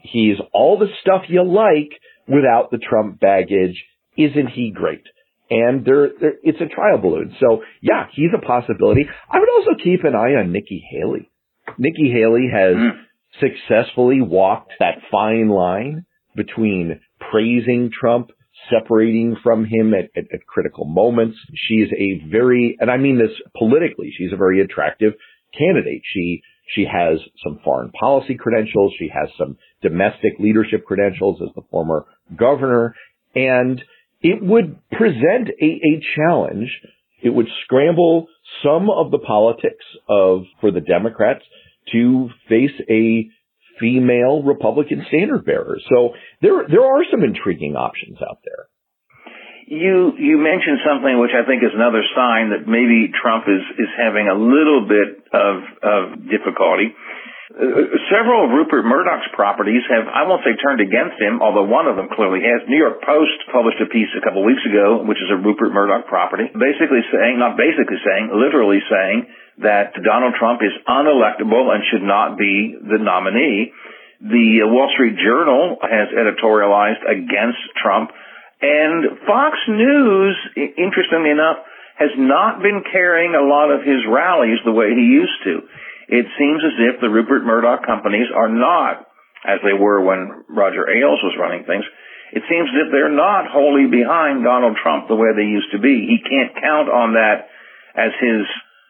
he's 0.00 0.36
all 0.52 0.78
the 0.78 0.88
stuff 1.02 1.22
you 1.28 1.44
like 1.44 1.92
without 2.26 2.70
the 2.70 2.78
Trump 2.78 3.20
baggage. 3.20 3.84
Isn't 4.16 4.48
he 4.48 4.72
great? 4.74 5.04
And 5.50 5.84
there, 5.84 6.10
there, 6.20 6.34
it's 6.42 6.60
a 6.60 6.74
trial 6.74 6.98
balloon. 6.98 7.34
So 7.40 7.62
yeah, 7.80 8.06
he's 8.12 8.30
a 8.36 8.44
possibility. 8.44 9.06
I 9.30 9.38
would 9.38 9.48
also 9.48 9.82
keep 9.82 10.04
an 10.04 10.14
eye 10.14 10.34
on 10.34 10.52
Nikki 10.52 10.84
Haley. 10.90 11.30
Nikki 11.78 12.10
Haley 12.10 12.48
has 12.52 12.74
mm. 12.74 12.90
Successfully 13.40 14.20
walked 14.20 14.72
that 14.78 14.98
fine 15.10 15.48
line 15.48 16.04
between 16.34 17.00
praising 17.30 17.90
Trump, 17.90 18.30
separating 18.70 19.36
from 19.42 19.64
him 19.64 19.94
at, 19.94 20.10
at, 20.16 20.24
at 20.32 20.46
critical 20.46 20.84
moments. 20.84 21.36
She's 21.54 21.88
a 21.92 22.28
very, 22.30 22.76
and 22.80 22.90
I 22.90 22.96
mean 22.96 23.18
this 23.18 23.36
politically, 23.56 24.12
she's 24.16 24.32
a 24.32 24.36
very 24.36 24.60
attractive 24.60 25.14
candidate. 25.56 26.02
She 26.12 26.42
she 26.74 26.84
has 26.84 27.18
some 27.42 27.60
foreign 27.64 27.90
policy 27.92 28.34
credentials. 28.34 28.92
She 28.98 29.08
has 29.08 29.30
some 29.38 29.56
domestic 29.80 30.34
leadership 30.38 30.84
credentials 30.84 31.40
as 31.42 31.48
the 31.54 31.62
former 31.70 32.04
governor. 32.36 32.94
And 33.34 33.82
it 34.20 34.42
would 34.42 34.78
present 34.90 35.48
a, 35.60 35.64
a 35.64 36.02
challenge. 36.16 36.70
It 37.22 37.30
would 37.30 37.48
scramble 37.64 38.26
some 38.62 38.90
of 38.90 39.10
the 39.10 39.18
politics 39.18 39.84
of, 40.08 40.42
for 40.60 40.70
the 40.70 40.80
Democrats 40.80 41.44
to 41.92 42.30
face 42.48 42.74
a 42.88 43.28
female 43.80 44.42
Republican 44.42 45.04
standard 45.08 45.44
bearer. 45.44 45.78
So 45.88 46.10
there, 46.42 46.66
there 46.68 46.84
are 46.84 47.04
some 47.10 47.22
intriguing 47.22 47.76
options 47.76 48.18
out 48.22 48.38
there. 48.44 48.66
You 49.68 50.16
you 50.16 50.40
mentioned 50.40 50.80
something 50.80 51.20
which 51.20 51.36
I 51.36 51.44
think 51.44 51.60
is 51.60 51.76
another 51.76 52.00
sign 52.16 52.56
that 52.56 52.64
maybe 52.64 53.12
Trump 53.12 53.44
is 53.44 53.60
is 53.76 53.92
having 54.00 54.24
a 54.24 54.32
little 54.32 54.88
bit 54.88 55.20
of 55.28 55.56
of 55.84 56.02
difficulty. 56.24 56.96
Uh, 57.52 57.84
several 58.08 58.48
of 58.48 58.52
Rupert 58.52 58.84
Murdoch's 58.84 59.28
properties 59.32 59.80
have, 59.88 60.04
I 60.04 60.28
won't 60.28 60.44
say 60.44 60.52
turned 60.60 60.84
against 60.84 61.16
him, 61.16 61.40
although 61.40 61.64
one 61.64 61.88
of 61.88 61.96
them 61.96 62.08
clearly 62.12 62.44
has. 62.44 62.64
New 62.68 62.80
York 62.80 63.00
Post 63.04 63.40
published 63.52 63.80
a 63.80 63.88
piece 63.88 64.08
a 64.16 64.24
couple 64.24 64.44
of 64.44 64.48
weeks 64.48 64.64
ago, 64.68 65.04
which 65.04 65.16
is 65.16 65.32
a 65.32 65.40
Rupert 65.40 65.72
Murdoch 65.72 66.08
property, 66.08 66.44
basically 66.52 67.00
saying, 67.08 67.40
not 67.40 67.56
basically 67.56 68.00
saying, 68.04 68.32
literally 68.36 68.80
saying 68.84 69.32
that 69.62 69.94
Donald 70.04 70.34
Trump 70.38 70.60
is 70.62 70.72
unelectable 70.86 71.74
and 71.74 71.82
should 71.90 72.02
not 72.02 72.38
be 72.38 72.74
the 72.78 72.98
nominee. 72.98 73.72
The 74.20 74.66
Wall 74.66 74.90
Street 74.94 75.16
Journal 75.18 75.78
has 75.82 76.08
editorialized 76.14 77.02
against 77.06 77.62
Trump 77.82 78.10
and 78.60 79.22
Fox 79.26 79.56
News, 79.68 80.34
interestingly 80.56 81.30
enough, 81.30 81.62
has 81.98 82.10
not 82.18 82.62
been 82.62 82.82
carrying 82.90 83.34
a 83.34 83.46
lot 83.46 83.70
of 83.70 83.86
his 83.86 84.02
rallies 84.06 84.58
the 84.64 84.74
way 84.74 84.90
he 84.94 85.06
used 85.06 85.38
to. 85.44 85.62
It 86.08 86.26
seems 86.38 86.62
as 86.64 86.74
if 86.78 87.00
the 87.00 87.10
Rupert 87.10 87.44
Murdoch 87.44 87.86
companies 87.86 88.26
are 88.34 88.48
not, 88.48 89.06
as 89.46 89.58
they 89.62 89.74
were 89.74 90.02
when 90.02 90.42
Roger 90.48 90.90
Ailes 90.90 91.22
was 91.22 91.38
running 91.38 91.64
things, 91.64 91.84
it 92.32 92.42
seems 92.50 92.68
if 92.74 92.90
they're 92.92 93.14
not 93.14 93.46
wholly 93.46 93.86
behind 93.86 94.44
Donald 94.44 94.76
Trump 94.82 95.08
the 95.08 95.16
way 95.16 95.30
they 95.34 95.46
used 95.46 95.70
to 95.72 95.78
be. 95.78 96.06
He 96.06 96.18
can't 96.18 96.54
count 96.54 96.90
on 96.90 97.14
that 97.14 97.48
as 97.96 98.12
his 98.20 98.44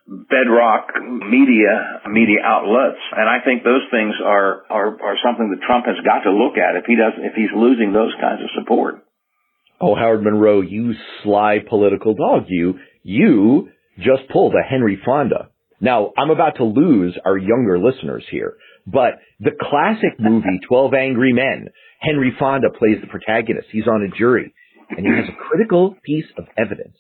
bedrock 0.09 0.89
media 1.05 2.01
media 2.09 2.41
outlets 2.43 3.01
and 3.13 3.29
i 3.29 3.45
think 3.45 3.63
those 3.63 3.85
things 3.91 4.15
are 4.25 4.65
are 4.71 4.97
are 5.03 5.17
something 5.23 5.51
that 5.51 5.61
trump 5.67 5.85
has 5.85 5.97
got 6.05 6.21
to 6.25 6.33
look 6.33 6.57
at 6.57 6.77
if 6.77 6.85
he 6.87 6.97
doesn't 6.97 7.25
if 7.25 7.35
he's 7.35 7.53
losing 7.55 7.93
those 7.93 8.13
kinds 8.21 8.41
of 8.43 8.49
support 8.59 9.05
Oh, 9.81 9.95
Howard 9.95 10.25
Monroe, 10.25 10.61
you 10.61 10.93
sly 11.23 11.59
political 11.69 12.13
dog, 12.15 12.47
you, 12.49 12.81
you 13.05 13.69
just 13.97 14.29
pulled 14.33 14.55
a 14.55 14.69
Henry 14.69 15.01
Fonda. 15.07 15.51
Now, 15.81 16.11
I'm 16.19 16.31
about 16.31 16.57
to 16.57 16.65
lose 16.65 17.17
our 17.25 17.39
younger 17.39 17.79
listeners 17.79 18.25
here, 18.29 18.55
but 18.89 19.21
the 19.39 19.53
classic 19.53 20.19
movie, 20.19 20.59
12 20.69 20.95
Angry 20.95 21.33
Men, 21.33 21.69
Henry 22.01 22.33
Fonda 22.37 22.71
plays 22.77 22.97
the 23.01 23.07
protagonist. 23.07 23.69
He's 23.71 23.87
on 23.87 24.03
a 24.03 24.19
jury 24.19 24.53
and 24.91 25.07
he 25.07 25.13
has 25.13 25.29
a 25.29 25.49
critical 25.49 25.95
piece 26.05 26.27
of 26.37 26.47
evidence 26.57 26.97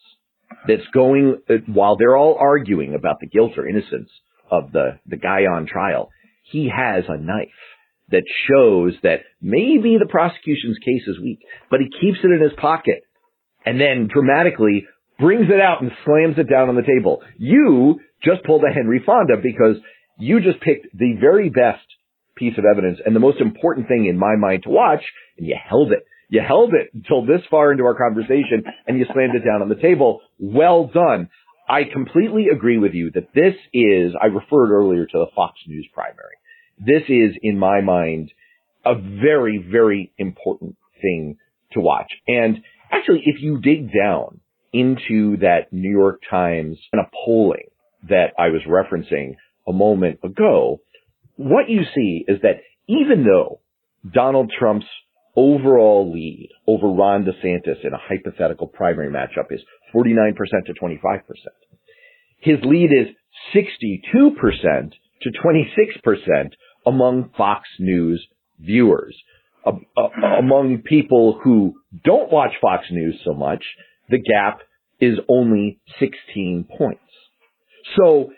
that's 0.66 0.86
going, 0.92 1.38
while 1.66 1.96
they're 1.96 2.16
all 2.16 2.36
arguing 2.38 2.94
about 2.94 3.20
the 3.20 3.26
guilt 3.26 3.52
or 3.56 3.66
innocence 3.66 4.10
of 4.50 4.72
the, 4.72 4.98
the 5.06 5.16
guy 5.16 5.42
on 5.42 5.66
trial, 5.66 6.10
he 6.50 6.70
has 6.74 7.04
a 7.08 7.16
knife 7.16 7.48
that 8.10 8.24
shows 8.48 8.94
that 9.02 9.20
maybe 9.40 9.96
the 9.98 10.08
prosecution's 10.08 10.78
case 10.78 11.02
is 11.06 11.20
weak, 11.20 11.40
but 11.70 11.80
he 11.80 11.86
keeps 12.00 12.18
it 12.24 12.30
in 12.30 12.42
his 12.42 12.58
pocket 12.58 13.02
and 13.66 13.80
then 13.80 14.08
dramatically 14.12 14.86
brings 15.18 15.46
it 15.50 15.60
out 15.60 15.82
and 15.82 15.90
slams 16.04 16.38
it 16.38 16.48
down 16.48 16.68
on 16.68 16.76
the 16.76 16.82
table. 16.82 17.20
You 17.36 18.00
just 18.24 18.44
pulled 18.44 18.62
a 18.64 18.72
Henry 18.72 19.02
Fonda 19.04 19.34
because 19.42 19.76
you 20.18 20.40
just 20.40 20.60
picked 20.60 20.86
the 20.96 21.16
very 21.20 21.50
best 21.50 21.84
piece 22.36 22.56
of 22.56 22.64
evidence 22.64 22.98
and 23.04 23.14
the 23.14 23.20
most 23.20 23.40
important 23.40 23.88
thing 23.88 24.06
in 24.06 24.16
my 24.16 24.36
mind 24.36 24.62
to 24.62 24.70
watch 24.70 25.02
and 25.36 25.46
you 25.46 25.56
held 25.68 25.92
it. 25.92 26.04
You 26.28 26.42
held 26.46 26.74
it 26.74 26.90
until 26.94 27.24
this 27.24 27.40
far 27.50 27.72
into 27.72 27.84
our 27.84 27.96
conversation 27.96 28.64
and 28.86 28.98
you 28.98 29.06
slammed 29.12 29.34
it 29.34 29.44
down 29.44 29.62
on 29.62 29.68
the 29.68 29.74
table. 29.74 30.20
Well 30.38 30.86
done. 30.86 31.30
I 31.68 31.84
completely 31.84 32.46
agree 32.52 32.78
with 32.78 32.94
you 32.94 33.10
that 33.12 33.34
this 33.34 33.54
is, 33.72 34.12
I 34.20 34.26
referred 34.26 34.70
earlier 34.70 35.06
to 35.06 35.18
the 35.18 35.26
Fox 35.34 35.58
News 35.66 35.86
primary 35.92 36.34
this 36.78 37.02
is, 37.08 37.36
in 37.42 37.58
my 37.58 37.80
mind, 37.80 38.32
a 38.84 38.94
very, 38.94 39.58
very 39.70 40.12
important 40.18 40.76
thing 41.00 41.36
to 41.72 41.80
watch. 41.80 42.10
And 42.26 42.58
actually, 42.90 43.22
if 43.24 43.42
you 43.42 43.60
dig 43.60 43.92
down 43.92 44.40
into 44.72 45.38
that 45.38 45.72
New 45.72 45.90
York 45.90 46.22
Times 46.30 46.78
kind 46.92 47.04
of 47.04 47.12
polling 47.24 47.68
that 48.08 48.32
I 48.38 48.48
was 48.48 48.62
referencing 48.68 49.36
a 49.66 49.72
moment 49.72 50.20
ago, 50.22 50.80
what 51.36 51.68
you 51.68 51.82
see 51.94 52.24
is 52.26 52.40
that 52.42 52.60
even 52.86 53.24
though 53.24 53.60
Donald 54.10 54.52
Trump's 54.56 54.86
overall 55.36 56.12
lead 56.12 56.50
over 56.66 56.88
Ron 56.88 57.24
DeSantis 57.24 57.84
in 57.84 57.92
a 57.92 57.98
hypothetical 57.98 58.66
primary 58.66 59.10
matchup 59.10 59.50
is 59.50 59.60
49% 59.94 60.34
to 60.66 60.74
25%, 60.74 61.20
his 62.40 62.58
lead 62.62 62.90
is 62.92 63.08
62% 63.54 64.92
to 65.22 65.30
26% 65.30 66.52
among 66.86 67.30
Fox 67.36 67.68
News 67.78 68.26
viewers. 68.58 69.16
Among 70.38 70.82
people 70.84 71.38
who 71.42 71.74
don't 72.04 72.32
watch 72.32 72.52
Fox 72.60 72.84
News 72.90 73.20
so 73.24 73.34
much, 73.34 73.64
the 74.08 74.18
gap 74.18 74.60
is 75.00 75.18
only 75.28 75.80
16 75.98 76.66
points. 76.76 77.00
So 77.96 78.30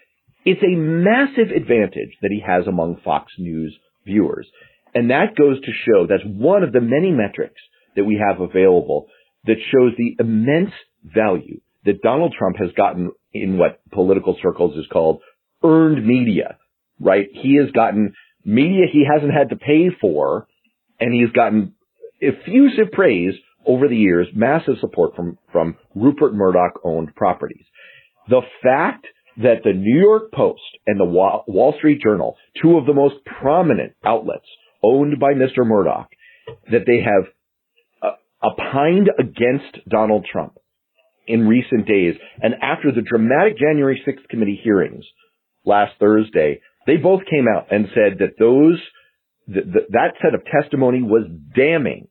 it's 0.44 0.62
a 0.62 0.76
massive 0.76 1.50
advantage 1.54 2.16
that 2.22 2.30
he 2.30 2.42
has 2.44 2.66
among 2.66 3.00
Fox 3.04 3.32
News 3.38 3.76
viewers. 4.04 4.48
And 4.94 5.10
that 5.10 5.36
goes 5.36 5.60
to 5.60 5.72
show 5.86 6.06
that's 6.06 6.24
one 6.24 6.62
of 6.62 6.72
the 6.72 6.80
many 6.80 7.10
metrics 7.10 7.60
that 7.96 8.04
we 8.04 8.20
have 8.26 8.40
available 8.40 9.06
that 9.44 9.56
shows 9.70 9.92
the 9.96 10.16
immense 10.18 10.72
value 11.04 11.60
that 11.84 12.02
Donald 12.02 12.34
Trump 12.38 12.56
has 12.58 12.70
gotten 12.76 13.10
in 13.32 13.58
what 13.58 13.80
political 13.92 14.36
circles 14.42 14.76
is 14.76 14.86
called 14.92 15.20
earned 15.62 16.06
media, 16.06 16.56
right? 16.98 17.28
He 17.32 17.56
has 17.56 17.70
gotten 17.70 18.14
media 18.44 18.86
he 18.90 19.04
hasn't 19.10 19.32
had 19.32 19.50
to 19.50 19.56
pay 19.56 19.90
for, 20.00 20.46
and 20.98 21.14
he's 21.14 21.32
gotten 21.32 21.74
effusive 22.20 22.92
praise 22.92 23.34
over 23.66 23.88
the 23.88 23.96
years, 23.96 24.26
massive 24.34 24.74
support 24.80 25.14
from, 25.14 25.38
from 25.52 25.76
Rupert 25.94 26.34
Murdoch 26.34 26.80
owned 26.84 27.14
properties. 27.14 27.64
The 28.28 28.42
fact 28.62 29.06
that 29.38 29.62
the 29.64 29.72
New 29.72 30.00
York 30.00 30.32
Post 30.32 30.62
and 30.86 30.98
the 30.98 31.04
Wall 31.04 31.74
Street 31.78 32.02
Journal, 32.02 32.36
two 32.60 32.76
of 32.76 32.86
the 32.86 32.94
most 32.94 33.16
prominent 33.24 33.94
outlets 34.04 34.46
owned 34.82 35.18
by 35.18 35.32
Mr. 35.32 35.66
Murdoch, 35.66 36.08
that 36.70 36.84
they 36.86 37.00
have 37.00 37.24
uh, 38.02 38.46
opined 38.46 39.10
against 39.18 39.88
Donald 39.88 40.26
Trump 40.30 40.54
in 41.26 41.46
recent 41.46 41.86
days. 41.86 42.14
And 42.42 42.54
after 42.62 42.92
the 42.92 43.02
dramatic 43.02 43.58
January 43.58 44.02
6th 44.06 44.28
committee 44.28 44.60
hearings 44.62 45.04
last 45.64 45.92
Thursday, 46.00 46.60
they 46.86 46.96
both 46.96 47.20
came 47.30 47.46
out 47.46 47.70
and 47.70 47.86
said 47.94 48.18
that 48.18 48.38
those, 48.38 48.80
th- 49.52 49.64
th- 49.64 49.86
that 49.90 50.14
set 50.22 50.34
of 50.34 50.42
testimony 50.44 51.02
was 51.02 51.28
damning, 51.54 52.08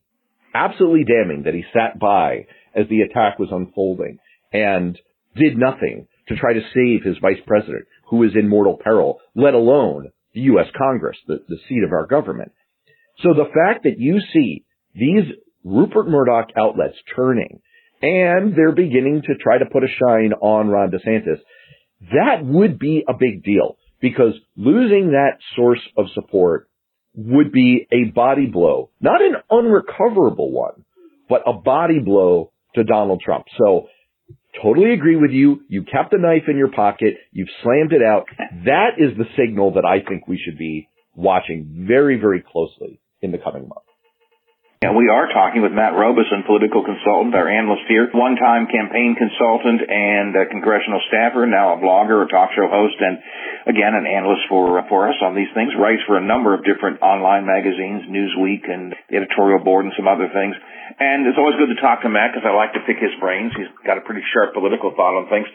absolutely 0.54 1.04
damning 1.04 1.44
that 1.44 1.54
he 1.54 1.64
sat 1.74 2.00
by 2.00 2.46
as 2.76 2.88
the 2.90 3.02
attack 3.02 3.40
was 3.40 3.50
unfolding 3.52 4.20
and 4.54 4.98
did 5.36 5.58
nothing 5.58 6.08
to 6.28 6.36
try 6.36 6.54
to 6.54 6.62
save 6.74 7.04
his 7.04 7.18
vice 7.22 7.42
president 7.46 7.86
who 8.10 8.18
was 8.18 8.36
in 8.36 8.48
mortal 8.48 8.78
peril, 8.82 9.20
let 9.36 9.54
alone 9.54 10.10
the 10.34 10.42
U.S. 10.42 10.68
Congress, 10.78 11.18
the, 11.28 11.40
the 11.48 11.58
seat 11.68 11.84
of 11.84 11.92
our 11.92 12.06
government. 12.06 12.52
So 13.24 13.34
the 13.34 13.50
fact 13.54 13.84
that 13.84 14.00
you 14.00 14.20
see 14.34 14.66
these 14.96 15.26
Rupert 15.64 16.08
Murdoch 16.08 16.50
outlets 16.58 16.96
turning 17.16 17.62
and 18.02 18.56
they're 18.56 18.72
beginning 18.72 19.24
to 19.28 19.36
try 19.36 19.58
to 19.58 19.66
put 19.66 19.84
a 19.84 19.88
shine 19.88 20.34
on 20.34 20.70
Ron 20.70 20.92
DeSantis, 20.92 21.40
that 22.14 22.46
would 22.46 22.80
be 22.80 23.04
a 23.08 23.14
big 23.14 23.44
deal 23.44 23.78
because 24.00 24.34
losing 24.56 25.12
that 25.12 25.40
source 25.56 25.82
of 25.98 26.06
support 26.14 26.70
would 27.14 27.52
be 27.52 27.88
a 27.92 28.12
body 28.12 28.46
blow, 28.46 28.92
not 29.02 29.22
an 29.22 29.36
unrecoverable 29.50 30.52
one, 30.52 30.86
but 31.28 31.42
a 31.46 31.54
body 31.54 32.00
blow 32.00 32.52
to 32.76 32.84
Donald 32.86 33.22
Trump. 33.24 33.46
So 33.58 33.88
totally 34.62 34.94
agree 34.94 35.18
with 35.18 35.32
you. 35.32 35.62
You 35.68 35.84
kept 35.84 36.12
the 36.12 36.18
knife 36.18 36.44
in 36.48 36.58
your 36.58 36.72
pocket. 36.72 37.16
You've 37.34 37.50
slammed 37.64 37.92
it 37.92 38.02
out. 38.02 38.28
That 38.66 38.92
is 38.98 39.18
the 39.18 39.26
signal 39.38 39.74
that 39.74 39.86
I 39.86 40.08
think 40.08 40.28
we 40.28 40.42
should 40.44 40.58
be 40.58 40.88
watching 41.16 41.86
very, 41.86 42.18
very 42.18 42.42
closely 42.42 43.02
in 43.22 43.32
the 43.32 43.38
coming 43.38 43.68
months. 43.68 43.90
And 44.80 44.96
we 44.96 45.12
are 45.12 45.28
talking 45.36 45.60
with 45.60 45.76
Matt 45.76 45.92
Robison, 45.92 46.48
political 46.48 46.88
consultant, 46.88 47.36
our 47.36 47.52
analyst 47.52 47.84
here, 47.92 48.08
one-time 48.16 48.72
campaign 48.72 49.12
consultant 49.12 49.84
and 49.84 50.32
congressional 50.48 51.04
staffer, 51.12 51.44
now 51.44 51.76
a 51.76 51.84
blogger, 51.84 52.24
a 52.24 52.32
talk 52.32 52.56
show 52.56 52.64
host, 52.72 52.96
and 52.96 53.20
again, 53.68 53.92
an 53.92 54.08
analyst 54.08 54.48
for, 54.48 54.80
for 54.88 55.12
us 55.12 55.20
on 55.20 55.36
these 55.36 55.52
things, 55.52 55.76
writes 55.76 56.00
for 56.08 56.16
a 56.16 56.24
number 56.24 56.56
of 56.56 56.64
different 56.64 57.04
online 57.04 57.44
magazines, 57.44 58.08
Newsweek 58.08 58.72
and 58.72 58.96
the 59.12 59.20
editorial 59.20 59.60
board 59.60 59.84
and 59.84 59.92
some 60.00 60.08
other 60.08 60.32
things. 60.32 60.56
And 60.96 61.28
it's 61.28 61.36
always 61.36 61.60
good 61.60 61.76
to 61.76 61.80
talk 61.84 62.08
to 62.08 62.10
Matt 62.10 62.32
because 62.32 62.48
I 62.48 62.56
like 62.56 62.72
to 62.80 62.84
pick 62.88 63.04
his 63.04 63.12
brains. 63.20 63.52
He's 63.60 63.68
got 63.84 64.00
a 64.00 64.04
pretty 64.08 64.24
sharp 64.32 64.56
political 64.56 64.96
thought 64.96 65.12
on 65.12 65.28
things. 65.28 65.52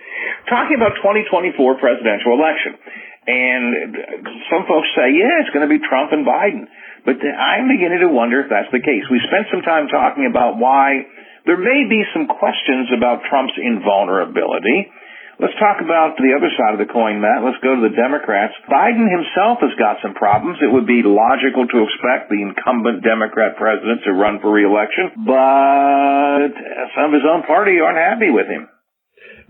Talking 0.52 0.76
about 0.76 1.00
2024 1.00 1.80
presidential 1.80 2.36
election. 2.36 2.76
And 3.26 3.96
some 4.52 4.68
folks 4.68 4.88
say, 4.92 5.16
yeah, 5.16 5.40
it's 5.40 5.52
going 5.56 5.64
to 5.64 5.72
be 5.72 5.80
Trump 5.80 6.12
and 6.12 6.28
Biden. 6.28 6.68
But 7.04 7.20
I'm 7.20 7.68
beginning 7.68 8.00
to 8.04 8.12
wonder 8.12 8.40
if 8.40 8.48
that's 8.48 8.72
the 8.72 8.80
case. 8.80 9.04
We 9.08 9.20
spent 9.28 9.48
some 9.52 9.64
time 9.64 9.88
talking 9.88 10.28
about 10.28 10.56
why 10.56 11.04
there 11.44 11.60
may 11.60 11.84
be 11.88 12.04
some 12.16 12.28
questions 12.28 12.88
about 12.96 13.24
Trump's 13.28 13.56
invulnerability. 13.60 14.88
Let's 15.36 15.56
talk 15.58 15.82
about 15.82 16.14
the 16.16 16.30
other 16.32 16.48
side 16.54 16.78
of 16.78 16.80
the 16.80 16.86
coin, 16.86 17.20
Matt. 17.20 17.42
Let's 17.42 17.58
go 17.58 17.74
to 17.74 17.82
the 17.82 17.90
Democrats. 17.90 18.54
Biden 18.70 19.10
himself 19.10 19.58
has 19.66 19.74
got 19.76 19.98
some 20.00 20.14
problems. 20.14 20.62
It 20.62 20.70
would 20.70 20.86
be 20.86 21.02
logical 21.02 21.66
to 21.66 21.78
expect 21.84 22.30
the 22.30 22.38
incumbent 22.38 23.02
Democrat 23.02 23.58
president 23.58 24.06
to 24.06 24.12
run 24.14 24.38
for 24.40 24.52
reelection, 24.54 25.10
but 25.26 26.54
some 26.94 27.10
of 27.10 27.18
his 27.18 27.26
own 27.26 27.42
party 27.44 27.82
aren't 27.82 27.98
happy 27.98 28.30
with 28.30 28.46
him. 28.46 28.68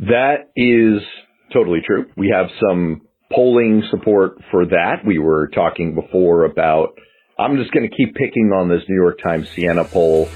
That 0.08 0.50
is 0.56 1.04
totally 1.52 1.82
true. 1.84 2.06
We 2.16 2.32
have 2.34 2.48
some 2.58 3.02
polling 3.32 3.82
support 3.90 4.38
for 4.50 4.66
that. 4.66 5.04
We 5.04 5.18
were 5.18 5.48
talking 5.48 5.94
before 5.94 6.44
about 6.44 6.94
I'm 7.38 7.56
just 7.56 7.72
going 7.72 7.88
to 7.88 7.96
keep 7.96 8.14
picking 8.14 8.52
on 8.54 8.68
this 8.68 8.82
New 8.88 8.94
York 8.94 9.18
Times 9.20 9.48
Siena 9.50 9.84
poll, 9.84 10.28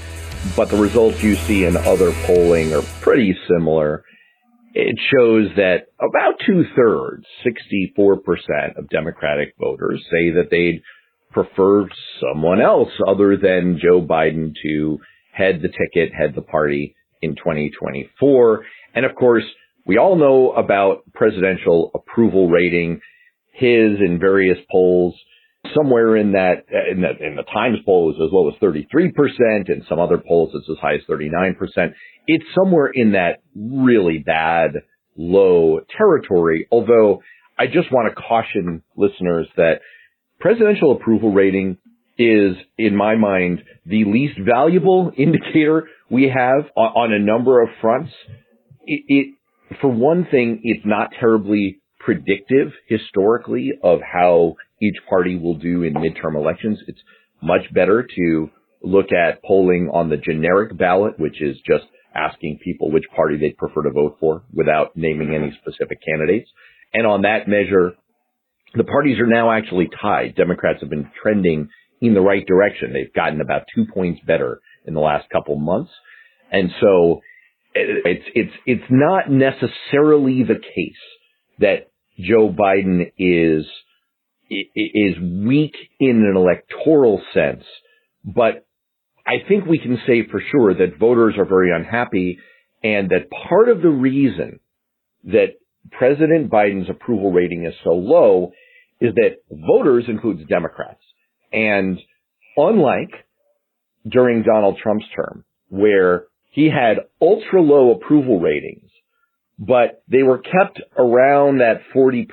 but 0.57 0.69
the 0.69 0.77
results 0.77 1.23
you 1.23 1.35
see 1.35 1.63
in 1.63 1.77
other 1.77 2.11
polling 2.25 2.73
are 2.73 2.81
pretty 3.01 3.35
similar. 3.47 4.03
It 4.73 4.99
shows 5.09 5.49
that 5.55 5.87
about 5.97 6.41
two 6.45 6.65
thirds, 6.75 7.25
64% 7.45 8.77
of 8.77 8.89
Democratic 8.89 9.53
voters 9.57 10.05
say 10.11 10.31
that 10.31 10.49
they'd 10.51 10.81
prefer 11.31 11.87
someone 12.19 12.61
else 12.61 12.89
other 13.07 13.37
than 13.37 13.79
Joe 13.81 14.01
Biden 14.01 14.53
to 14.63 14.99
head 15.31 15.61
the 15.61 15.69
ticket, 15.69 16.13
head 16.13 16.33
the 16.35 16.41
party 16.41 16.95
in 17.21 17.35
2024. 17.35 18.65
And 18.93 19.05
of 19.05 19.15
course, 19.15 19.43
we 19.89 19.97
all 19.97 20.15
know 20.15 20.51
about 20.51 21.01
presidential 21.15 21.89
approval 21.95 22.47
rating. 22.47 23.01
His 23.53 23.97
in 23.99 24.19
various 24.21 24.59
polls 24.71 25.15
somewhere 25.75 26.15
in 26.15 26.33
that 26.33 26.65
in 26.91 27.01
the 27.01 27.09
in 27.25 27.35
the 27.35 27.43
Times 27.51 27.79
poll 27.83 28.11
is 28.11 28.21
as 28.23 28.31
low 28.31 28.49
as 28.49 28.55
33 28.59 29.11
percent, 29.13 29.69
and 29.69 29.83
some 29.89 29.99
other 29.99 30.19
polls 30.19 30.51
it's 30.53 30.69
as 30.69 30.77
high 30.79 30.93
as 30.93 31.01
39 31.07 31.55
percent. 31.55 31.93
It's 32.27 32.45
somewhere 32.53 32.91
in 32.93 33.13
that 33.13 33.41
really 33.55 34.19
bad 34.19 34.73
low 35.17 35.79
territory. 35.97 36.67
Although 36.71 37.23
I 37.57 37.65
just 37.65 37.91
want 37.91 38.13
to 38.13 38.21
caution 38.21 38.83
listeners 38.95 39.47
that 39.57 39.81
presidential 40.39 40.91
approval 40.91 41.33
rating 41.33 41.79
is, 42.15 42.55
in 42.77 42.95
my 42.95 43.15
mind, 43.15 43.63
the 43.87 44.05
least 44.05 44.37
valuable 44.39 45.11
indicator 45.17 45.87
we 46.11 46.25
have 46.25 46.69
on, 46.77 47.11
on 47.11 47.13
a 47.13 47.19
number 47.19 47.63
of 47.63 47.69
fronts. 47.81 48.11
It, 48.85 49.03
it, 49.07 49.35
for 49.81 49.89
one 49.89 50.27
thing, 50.29 50.61
it's 50.63 50.85
not 50.85 51.11
terribly 51.19 51.81
predictive 51.99 52.71
historically 52.87 53.71
of 53.83 53.99
how 54.01 54.55
each 54.81 54.95
party 55.09 55.37
will 55.37 55.55
do 55.55 55.83
in 55.83 55.93
midterm 55.93 56.35
elections. 56.35 56.79
It's 56.87 57.01
much 57.41 57.71
better 57.73 58.07
to 58.15 58.49
look 58.81 59.11
at 59.11 59.43
polling 59.43 59.89
on 59.93 60.09
the 60.09 60.17
generic 60.17 60.77
ballot, 60.77 61.19
which 61.19 61.41
is 61.41 61.57
just 61.67 61.85
asking 62.15 62.59
people 62.63 62.91
which 62.91 63.03
party 63.15 63.37
they'd 63.37 63.57
prefer 63.57 63.83
to 63.83 63.91
vote 63.91 64.17
for 64.19 64.43
without 64.53 64.95
naming 64.95 65.35
any 65.35 65.51
specific 65.61 65.99
candidates. 66.05 66.49
And 66.93 67.05
on 67.05 67.21
that 67.21 67.47
measure, 67.47 67.93
the 68.73 68.83
parties 68.83 69.19
are 69.19 69.27
now 69.27 69.51
actually 69.51 69.89
tied. 70.01 70.35
Democrats 70.35 70.79
have 70.81 70.89
been 70.89 71.11
trending 71.21 71.69
in 72.01 72.13
the 72.13 72.21
right 72.21 72.45
direction. 72.45 72.93
They've 72.93 73.13
gotten 73.13 73.41
about 73.41 73.63
two 73.75 73.85
points 73.93 74.21
better 74.25 74.61
in 74.85 74.93
the 74.93 74.99
last 74.99 75.29
couple 75.29 75.55
months. 75.57 75.91
And 76.51 76.71
so 76.81 77.21
it's, 77.73 78.25
it's, 78.35 78.53
it's 78.65 78.83
not 78.89 79.29
necessarily 79.29 80.43
the 80.43 80.55
case 80.55 81.03
that 81.59 81.91
Joe 82.19 82.53
Biden 82.53 83.11
is 83.17 83.65
is 84.49 85.15
weak 85.45 85.75
in 85.99 86.25
an 86.25 86.33
electoral 86.35 87.21
sense, 87.35 87.63
but 88.25 88.65
I 89.27 89.47
think 89.47 89.65
we 89.65 89.77
can 89.77 89.99
say 90.07 90.27
for 90.29 90.41
sure 90.51 90.73
that 90.73 90.97
voters 90.99 91.35
are 91.37 91.45
very 91.45 91.69
unhappy 91.71 92.39
and 92.83 93.09
that 93.09 93.29
part 93.47 93.69
of 93.69 93.83
the 93.83 93.89
reason 93.89 94.59
that 95.25 95.59
President 95.91 96.49
Biden's 96.49 96.89
approval 96.89 97.31
rating 97.31 97.65
is 97.65 97.73
so 97.83 97.91
low 97.91 98.51
is 98.99 99.13
that 99.15 99.37
voters 99.51 100.05
includes 100.07 100.41
Democrats. 100.49 101.01
And 101.51 101.99
unlike 102.57 103.11
during 104.07 104.43
Donald 104.43 104.79
Trump's 104.81 105.05
term, 105.15 105.45
where 105.69 106.23
he 106.49 106.69
had 106.69 107.05
ultra 107.21 107.61
low 107.61 107.91
approval 107.91 108.39
ratings, 108.39 108.89
but 109.57 110.03
they 110.07 110.23
were 110.23 110.39
kept 110.39 110.81
around 110.97 111.59
that 111.59 111.81
40% 111.95 112.27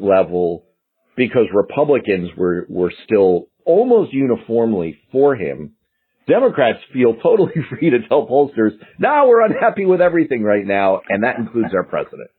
level 0.00 0.64
because 1.16 1.46
Republicans 1.54 2.30
were, 2.36 2.66
were 2.68 2.92
still 3.04 3.48
almost 3.64 4.12
uniformly 4.12 4.98
for 5.12 5.36
him. 5.36 5.74
Democrats 6.26 6.78
feel 6.92 7.14
totally 7.14 7.52
free 7.70 7.90
to 7.90 8.08
tell 8.08 8.26
pollsters, 8.26 8.72
now 8.98 9.28
we're 9.28 9.44
unhappy 9.44 9.84
with 9.84 10.00
everything 10.00 10.42
right 10.42 10.66
now, 10.66 11.00
and 11.08 11.24
that 11.24 11.38
includes 11.38 11.74
our 11.74 11.84
president. 11.84 12.30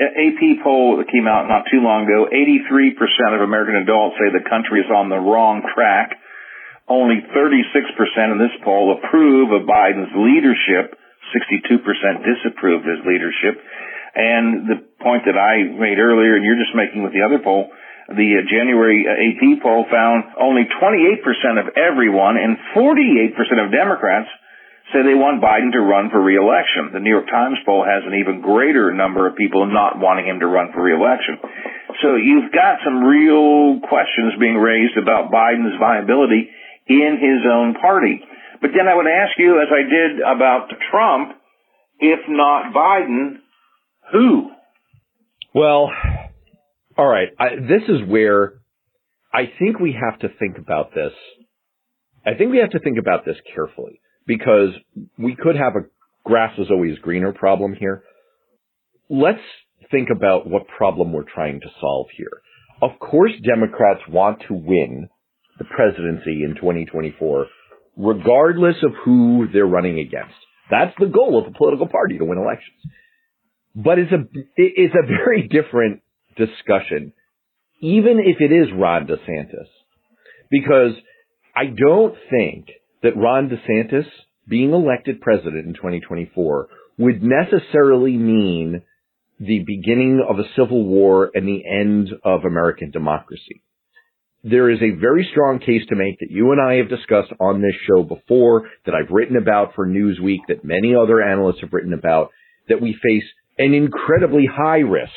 AP 0.00 0.64
poll 0.64 0.98
that 0.98 1.06
came 1.06 1.28
out 1.28 1.46
not 1.46 1.70
too 1.70 1.78
long 1.78 2.02
ago, 2.02 2.26
83% 2.26 3.36
of 3.36 3.42
American 3.42 3.76
adults 3.76 4.16
say 4.18 4.32
the 4.34 4.48
country 4.48 4.80
is 4.80 4.90
on 4.90 5.08
the 5.08 5.18
wrong 5.18 5.62
track. 5.74 6.18
Only 6.88 7.24
36% 7.32 8.32
in 8.32 8.38
this 8.38 8.52
poll 8.62 8.98
approve 8.98 9.52
of 9.52 9.66
Biden's 9.68 10.12
leadership. 10.16 10.98
62% 11.32 11.80
disapprove 12.20 12.84
of 12.84 12.86
his 12.86 13.00
leadership. 13.08 13.56
And 14.14 14.68
the 14.68 14.78
point 15.02 15.24
that 15.26 15.34
I 15.34 15.64
made 15.64 15.98
earlier, 15.98 16.36
and 16.36 16.44
you're 16.44 16.60
just 16.60 16.76
making 16.76 17.02
with 17.02 17.12
the 17.12 17.24
other 17.24 17.42
poll, 17.42 17.72
the 18.08 18.30
uh, 18.36 18.44
January 18.46 19.08
uh, 19.08 19.16
AP 19.16 19.64
poll 19.64 19.88
found 19.90 20.36
only 20.38 20.68
28% 20.68 21.24
of 21.56 21.72
everyone 21.74 22.36
and 22.36 22.60
48% 22.76 23.32
of 23.64 23.72
Democrats 23.72 24.28
say 24.92 25.00
they 25.00 25.16
want 25.16 25.40
Biden 25.40 25.72
to 25.72 25.80
run 25.80 26.12
for 26.12 26.20
reelection. 26.20 26.92
The 26.92 27.00
New 27.00 27.10
York 27.10 27.26
Times 27.32 27.56
poll 27.64 27.82
has 27.82 28.04
an 28.04 28.20
even 28.20 28.44
greater 28.44 28.92
number 28.92 29.26
of 29.26 29.34
people 29.34 29.64
not 29.64 29.96
wanting 29.96 30.28
him 30.28 30.38
to 30.44 30.46
run 30.46 30.70
for 30.76 30.84
reelection. 30.84 31.40
So 32.04 32.20
you've 32.20 32.52
got 32.52 32.84
some 32.84 33.02
real 33.02 33.80
questions 33.88 34.36
being 34.38 34.60
raised 34.60 35.00
about 35.00 35.32
Biden's 35.32 35.80
viability 35.80 36.52
in 36.86 37.18
his 37.20 37.50
own 37.50 37.74
party. 37.74 38.20
But 38.60 38.70
then 38.76 38.88
I 38.88 38.94
would 38.94 39.06
ask 39.06 39.38
you, 39.38 39.60
as 39.60 39.68
I 39.70 39.82
did 39.82 40.20
about 40.20 40.68
Trump, 40.90 41.36
if 41.98 42.20
not 42.28 42.72
Biden, 42.74 43.38
who? 44.12 44.50
Well, 45.54 45.90
all 46.96 47.06
right. 47.06 47.28
I, 47.38 47.56
this 47.56 47.82
is 47.88 48.08
where 48.08 48.54
I 49.32 49.50
think 49.58 49.78
we 49.78 49.92
have 50.00 50.18
to 50.20 50.28
think 50.38 50.58
about 50.58 50.94
this. 50.94 51.12
I 52.26 52.34
think 52.34 52.50
we 52.50 52.58
have 52.58 52.70
to 52.70 52.80
think 52.80 52.98
about 52.98 53.24
this 53.24 53.36
carefully 53.54 54.00
because 54.26 54.70
we 55.18 55.36
could 55.36 55.56
have 55.56 55.74
a 55.76 55.86
grass 56.24 56.58
is 56.58 56.68
always 56.70 56.98
greener 56.98 57.32
problem 57.32 57.74
here. 57.74 58.02
Let's 59.10 59.42
think 59.90 60.08
about 60.10 60.46
what 60.46 60.66
problem 60.68 61.12
we're 61.12 61.24
trying 61.24 61.60
to 61.60 61.68
solve 61.80 62.06
here. 62.16 62.40
Of 62.80 62.98
course, 62.98 63.32
Democrats 63.44 64.00
want 64.08 64.42
to 64.48 64.54
win 64.54 65.08
the 65.58 65.64
presidency 65.64 66.42
in 66.44 66.54
2024, 66.56 67.46
regardless 67.96 68.76
of 68.82 68.92
who 69.04 69.46
they're 69.52 69.66
running 69.66 69.98
against. 69.98 70.34
That's 70.70 70.94
the 70.98 71.06
goal 71.06 71.38
of 71.38 71.46
a 71.46 71.56
political 71.56 71.88
party 71.88 72.18
to 72.18 72.24
win 72.24 72.38
elections. 72.38 72.76
But 73.74 73.98
it's 73.98 74.12
a, 74.12 74.24
it's 74.56 74.94
a 74.94 75.06
very 75.06 75.48
different 75.48 76.02
discussion, 76.36 77.12
even 77.80 78.18
if 78.20 78.40
it 78.40 78.52
is 78.52 78.68
Ron 78.74 79.06
DeSantis, 79.06 79.68
because 80.50 80.92
I 81.54 81.66
don't 81.66 82.14
think 82.30 82.68
that 83.02 83.16
Ron 83.16 83.50
DeSantis 83.50 84.06
being 84.48 84.72
elected 84.72 85.20
president 85.20 85.66
in 85.66 85.74
2024 85.74 86.68
would 86.98 87.22
necessarily 87.22 88.16
mean 88.16 88.82
the 89.40 89.64
beginning 89.66 90.24
of 90.26 90.38
a 90.38 90.48
civil 90.56 90.84
war 90.84 91.30
and 91.34 91.46
the 91.46 91.62
end 91.66 92.10
of 92.24 92.44
American 92.44 92.90
democracy. 92.90 93.63
There 94.44 94.70
is 94.70 94.78
a 94.82 94.98
very 95.00 95.26
strong 95.30 95.58
case 95.58 95.82
to 95.88 95.96
make 95.96 96.18
that 96.20 96.30
you 96.30 96.52
and 96.52 96.60
I 96.60 96.74
have 96.74 96.90
discussed 96.90 97.32
on 97.40 97.62
this 97.62 97.74
show 97.88 98.02
before, 98.02 98.68
that 98.84 98.94
I've 98.94 99.10
written 99.10 99.36
about 99.36 99.74
for 99.74 99.86
Newsweek, 99.86 100.40
that 100.48 100.64
many 100.64 100.94
other 100.94 101.22
analysts 101.22 101.62
have 101.62 101.72
written 101.72 101.94
about, 101.94 102.30
that 102.68 102.80
we 102.80 102.92
face 103.02 103.24
an 103.58 103.72
incredibly 103.72 104.46
high 104.46 104.80
risk 104.80 105.12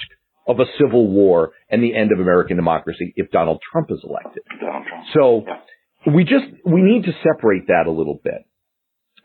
of 0.47 0.61
a 0.61 0.65
civil 0.79 1.09
war 1.09 1.51
and 1.69 1.83
the 1.83 1.93
end 1.93 2.13
of 2.13 2.19
American 2.19 2.55
democracy 2.55 3.13
if 3.17 3.29
Donald 3.31 3.59
Trump 3.69 3.91
is 3.91 3.99
elected. 4.03 4.43
Donald 4.61 4.85
Trump. 4.87 5.05
So 5.13 5.43
Yeah. 5.45 6.13
we 6.13 6.23
just, 6.23 6.45
we 6.65 6.81
need 6.81 7.03
to 7.03 7.11
separate 7.21 7.67
that 7.67 7.83
a 7.85 7.91
little 7.91 8.19
bit. 8.23 8.45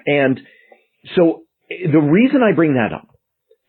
And 0.04 0.40
so 1.14 1.42
the 1.68 2.00
reason 2.00 2.42
I 2.42 2.56
bring 2.56 2.74
that 2.74 2.92
up 2.92 3.06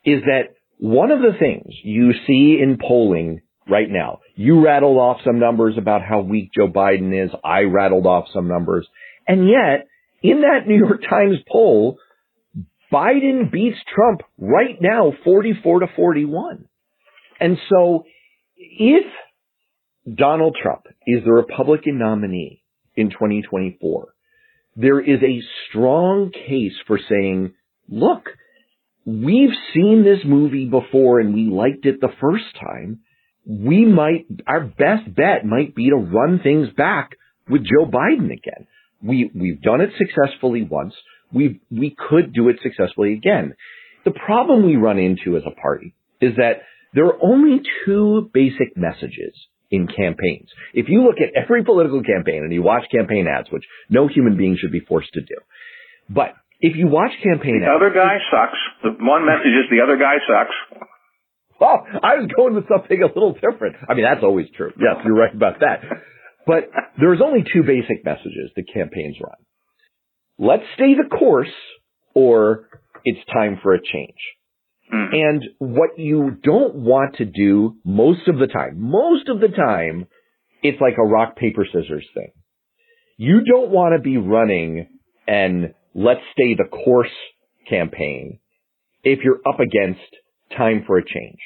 is 0.04 0.24
that 0.24 0.56
one 0.80 1.12
of 1.12 1.20
the 1.20 1.38
things 1.38 1.68
you 1.84 2.14
see 2.26 2.58
in 2.60 2.80
polling 2.82 3.42
right 3.70 3.90
now, 3.90 4.20
you 4.36 4.64
rattled 4.64 4.98
off 4.98 5.18
some 5.26 5.40
numbers 5.40 5.76
about 5.78 6.02
how 6.02 6.22
weak 6.22 6.52
Joe 6.56 6.68
Biden 6.68 7.26
is. 7.26 7.32
I 7.44 7.62
rattled 7.62 8.06
off 8.06 8.26
some 8.34 8.48
numbers. 8.48 8.88
And 9.28 9.48
yet, 9.48 9.88
in 10.22 10.42
that 10.42 10.68
New 10.68 10.78
York 10.78 11.02
Times 11.10 11.38
poll, 11.52 11.98
Biden 12.92 13.52
beats 13.52 13.78
Trump 13.94 14.22
right 14.38 14.78
now 14.80 15.14
44 15.24 15.82
to 15.82 15.88
41. 15.96 16.66
And 17.40 17.58
so 17.70 18.04
if 18.58 19.06
Donald 20.14 20.58
Trump 20.62 20.84
is 21.08 21.24
the 21.24 21.32
Republican 21.32 21.98
nominee 21.98 22.62
in 22.96 23.10
2024, 23.10 24.14
there 24.76 25.00
is 25.00 25.22
a 25.22 25.42
strong 25.70 26.32
case 26.32 26.74
for 26.88 27.00
saying, 27.10 27.54
look, 27.90 28.30
we've 29.06 29.56
seen 29.74 30.04
this 30.04 30.24
movie 30.26 30.66
before 30.66 31.20
and 31.20 31.34
we 31.34 31.46
liked 31.46 31.86
it 31.86 32.00
the 32.00 32.14
first 32.22 32.46
time. 32.60 33.00
We 33.46 33.86
might, 33.86 34.26
our 34.48 34.62
best 34.62 35.14
bet 35.14 35.46
might 35.46 35.76
be 35.76 35.90
to 35.90 35.96
run 35.96 36.40
things 36.42 36.70
back 36.76 37.12
with 37.50 37.64
Joe 37.64 37.86
Biden 37.86 38.32
again. 38.32 38.68
We, 39.02 39.30
we've 39.36 39.62
done 39.62 39.82
it 39.82 39.90
successfully 39.98 40.64
once. 40.64 40.94
We, 41.34 41.62
we 41.70 41.96
could 41.98 42.34
do 42.34 42.50
it 42.50 42.58
successfully 42.64 43.14
again. 43.14 43.56
The 44.06 44.12
problem 44.12 44.66
we 44.66 44.76
run 44.76 44.98
into 44.98 45.36
as 45.38 45.44
a 45.46 45.60
party 45.60 45.94
is 46.22 46.36
that 46.38 46.62
there 46.94 47.06
are 47.06 47.18
only 47.22 47.62
two 47.86 48.30
basic 48.34 48.78
messages 48.78 49.34
in 49.72 49.88
campaigns. 49.88 50.50
If 50.74 50.88
you 50.88 51.04
look 51.04 51.18
at 51.18 51.34
every 51.36 51.64
political 51.64 52.04
campaign 52.04 52.44
and 52.44 52.54
you 52.54 52.62
watch 52.62 52.84
campaign 52.92 53.28
ads, 53.28 53.50
which 53.52 53.64
no 53.90 54.08
human 54.08 54.38
being 54.38 54.58
should 54.60 54.72
be 54.72 54.80
forced 54.80 55.12
to 55.14 55.22
do, 55.22 55.36
but 56.10 56.36
if 56.62 56.78
you 56.78 56.88
watch 56.88 57.12
campaign 57.24 57.60
The 57.60 57.68
ads, 57.68 57.82
other 57.82 57.94
guy 57.94 58.18
sucks. 58.32 58.60
The 58.84 58.92
one 59.04 59.26
message 59.26 59.52
is 59.52 59.68
the 59.72 59.82
other 59.84 59.98
guy 59.98 60.16
sucks. 60.24 60.56
Oh, 61.64 61.78
I 62.04 62.16
was 62.20 62.30
going 62.36 62.56
with 62.56 62.68
something 62.68 63.02
a 63.02 63.08
little 63.08 63.34
different. 63.34 63.78
I 63.88 63.94
mean, 63.94 64.04
that's 64.04 64.24
always 64.24 64.48
true. 64.56 64.72
Yes, 64.78 64.98
you're 65.06 65.16
right 65.16 65.34
about 65.34 65.62
that. 65.62 65.80
But 66.46 66.70
there's 67.00 67.22
only 67.24 67.42
two 67.42 67.64
basic 67.64 68.04
messages 68.04 68.52
that 68.56 68.66
campaigns 68.74 69.16
run. 69.24 69.40
Let's 70.38 70.64
stay 70.76 70.94
the 70.96 71.08
course 71.08 71.54
or 72.14 72.68
it's 73.06 73.20
time 73.32 73.60
for 73.64 73.74
a 73.74 73.80
change. 73.80 74.20
Mm. 74.94 75.14
And 75.14 75.44
what 75.60 75.98
you 75.98 76.32
don't 76.44 76.76
want 76.76 77.16
to 77.18 77.26
do 77.26 77.78
most 77.86 78.28
of 78.28 78.38
the 78.40 78.48
time, 78.48 78.82
most 78.82 79.30
of 79.30 79.40
the 79.40 79.48
time, 79.48 80.08
it's 80.62 80.82
like 80.82 80.96
a 80.98 81.08
rock, 81.08 81.38
paper, 81.38 81.66
scissors 81.66 82.08
thing. 82.14 82.32
You 83.18 83.42
don't 83.46 83.70
want 83.70 83.96
to 83.96 84.02
be 84.02 84.18
running 84.18 84.88
an 85.28 85.74
let's 85.96 86.22
stay 86.34 86.56
the 86.56 86.66
course 86.66 87.08
campaign 87.70 88.40
if 89.04 89.20
you're 89.24 89.40
up 89.48 89.60
against 89.60 90.02
time 90.58 90.84
for 90.86 90.98
a 90.98 91.06
change. 91.06 91.40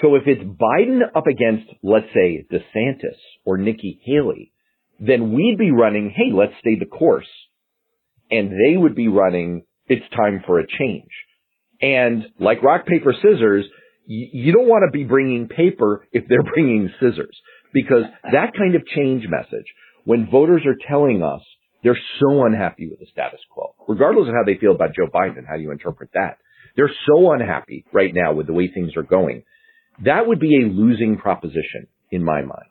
So 0.00 0.14
if 0.14 0.22
it's 0.26 0.42
Biden 0.42 1.00
up 1.14 1.26
against, 1.26 1.70
let's 1.82 2.06
say, 2.14 2.46
DeSantis 2.50 3.18
or 3.44 3.58
Nikki 3.58 4.00
Haley, 4.04 4.52
then 5.00 5.32
we'd 5.32 5.58
be 5.58 5.70
running, 5.70 6.12
hey, 6.14 6.32
let's 6.32 6.52
stay 6.60 6.78
the 6.78 6.86
course. 6.86 7.28
And 8.30 8.52
they 8.52 8.76
would 8.76 8.94
be 8.94 9.08
running, 9.08 9.64
it's 9.86 10.08
time 10.14 10.42
for 10.46 10.60
a 10.60 10.66
change. 10.66 11.10
And 11.82 12.24
like 12.38 12.62
rock, 12.62 12.86
paper, 12.86 13.14
scissors, 13.14 13.64
you 14.06 14.52
don't 14.52 14.68
want 14.68 14.84
to 14.86 14.96
be 14.96 15.04
bringing 15.04 15.48
paper 15.48 16.06
if 16.12 16.24
they're 16.28 16.42
bringing 16.54 16.90
scissors 17.00 17.36
because 17.72 18.04
that 18.24 18.52
kind 18.56 18.74
of 18.74 18.86
change 18.86 19.24
message, 19.28 19.66
when 20.04 20.30
voters 20.30 20.62
are 20.66 20.76
telling 20.88 21.22
us 21.22 21.42
they're 21.82 21.98
so 22.20 22.44
unhappy 22.44 22.88
with 22.88 22.98
the 22.98 23.06
status 23.10 23.40
quo, 23.50 23.74
regardless 23.88 24.28
of 24.28 24.34
how 24.34 24.44
they 24.44 24.58
feel 24.58 24.74
about 24.74 24.94
Joe 24.94 25.06
Biden 25.12 25.46
how 25.48 25.56
you 25.56 25.70
interpret 25.70 26.10
that, 26.14 26.38
they're 26.76 26.92
so 27.06 27.32
unhappy 27.32 27.84
right 27.92 28.12
now 28.14 28.32
with 28.32 28.46
the 28.46 28.52
way 28.52 28.68
things 28.68 28.96
are 28.96 29.02
going. 29.02 29.44
That 30.04 30.26
would 30.26 30.40
be 30.40 30.56
a 30.56 30.68
losing 30.68 31.18
proposition 31.18 31.86
in 32.10 32.24
my 32.24 32.42
mind. 32.42 32.68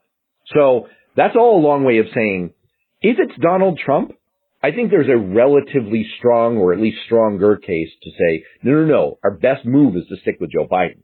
So 0.53 0.87
that's 1.15 1.35
all 1.35 1.59
a 1.59 1.65
long 1.65 1.83
way 1.83 1.99
of 1.99 2.07
saying 2.13 2.53
if 3.01 3.17
it's 3.19 3.39
Donald 3.41 3.79
Trump, 3.83 4.13
I 4.61 4.71
think 4.71 4.91
there's 4.91 5.07
a 5.07 5.17
relatively 5.17 6.05
strong 6.17 6.57
or 6.57 6.73
at 6.73 6.81
least 6.81 6.97
stronger 7.05 7.55
case 7.55 7.89
to 8.03 8.09
say, 8.11 8.43
no, 8.63 8.71
no, 8.73 8.85
no, 8.85 9.19
our 9.23 9.31
best 9.31 9.65
move 9.65 9.95
is 9.95 10.03
to 10.09 10.17
stick 10.21 10.37
with 10.41 10.51
Joe 10.51 10.67
Biden. 10.69 10.99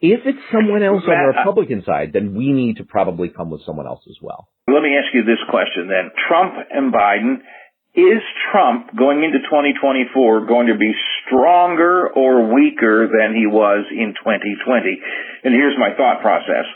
If 0.00 0.20
it's 0.24 0.40
someone 0.50 0.82
else 0.82 1.02
on 1.04 1.12
the 1.12 1.36
uh, 1.36 1.44
Republican 1.44 1.84
side, 1.84 2.12
then 2.14 2.34
we 2.34 2.52
need 2.52 2.78
to 2.78 2.84
probably 2.84 3.28
come 3.28 3.50
with 3.50 3.60
someone 3.66 3.86
else 3.86 4.00
as 4.08 4.16
well. 4.22 4.48
Let 4.66 4.80
me 4.80 4.96
ask 4.96 5.12
you 5.12 5.24
this 5.24 5.44
question 5.50 5.88
then. 5.88 6.08
Trump 6.26 6.54
and 6.70 6.88
Biden, 6.92 7.44
is 7.94 8.22
Trump 8.52 8.94
going 8.94 9.24
into 9.24 9.42
2024 9.50 10.46
going 10.46 10.68
to 10.68 10.78
be 10.78 10.94
stronger 11.26 12.06
or 12.06 12.54
weaker 12.54 13.10
than 13.10 13.34
he 13.34 13.46
was 13.50 13.86
in 13.90 14.14
2020? 14.14 15.02
And 15.42 15.54
here's 15.54 15.74
my 15.78 15.90
thought 15.98 16.22
process. 16.22 16.70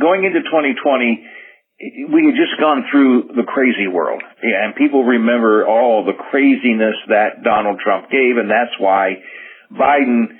Going 0.00 0.24
into 0.24 0.42
2020, 0.42 2.10
we 2.10 2.26
had 2.26 2.34
just 2.34 2.58
gone 2.58 2.86
through 2.90 3.34
the 3.34 3.46
crazy 3.46 3.86
world. 3.86 4.22
And 4.42 4.74
people 4.74 5.04
remember 5.04 5.66
all 5.66 6.04
the 6.04 6.18
craziness 6.30 6.94
that 7.08 7.42
Donald 7.42 7.78
Trump 7.82 8.10
gave, 8.10 8.38
and 8.38 8.50
that's 8.50 8.74
why 8.78 9.22
Biden, 9.70 10.34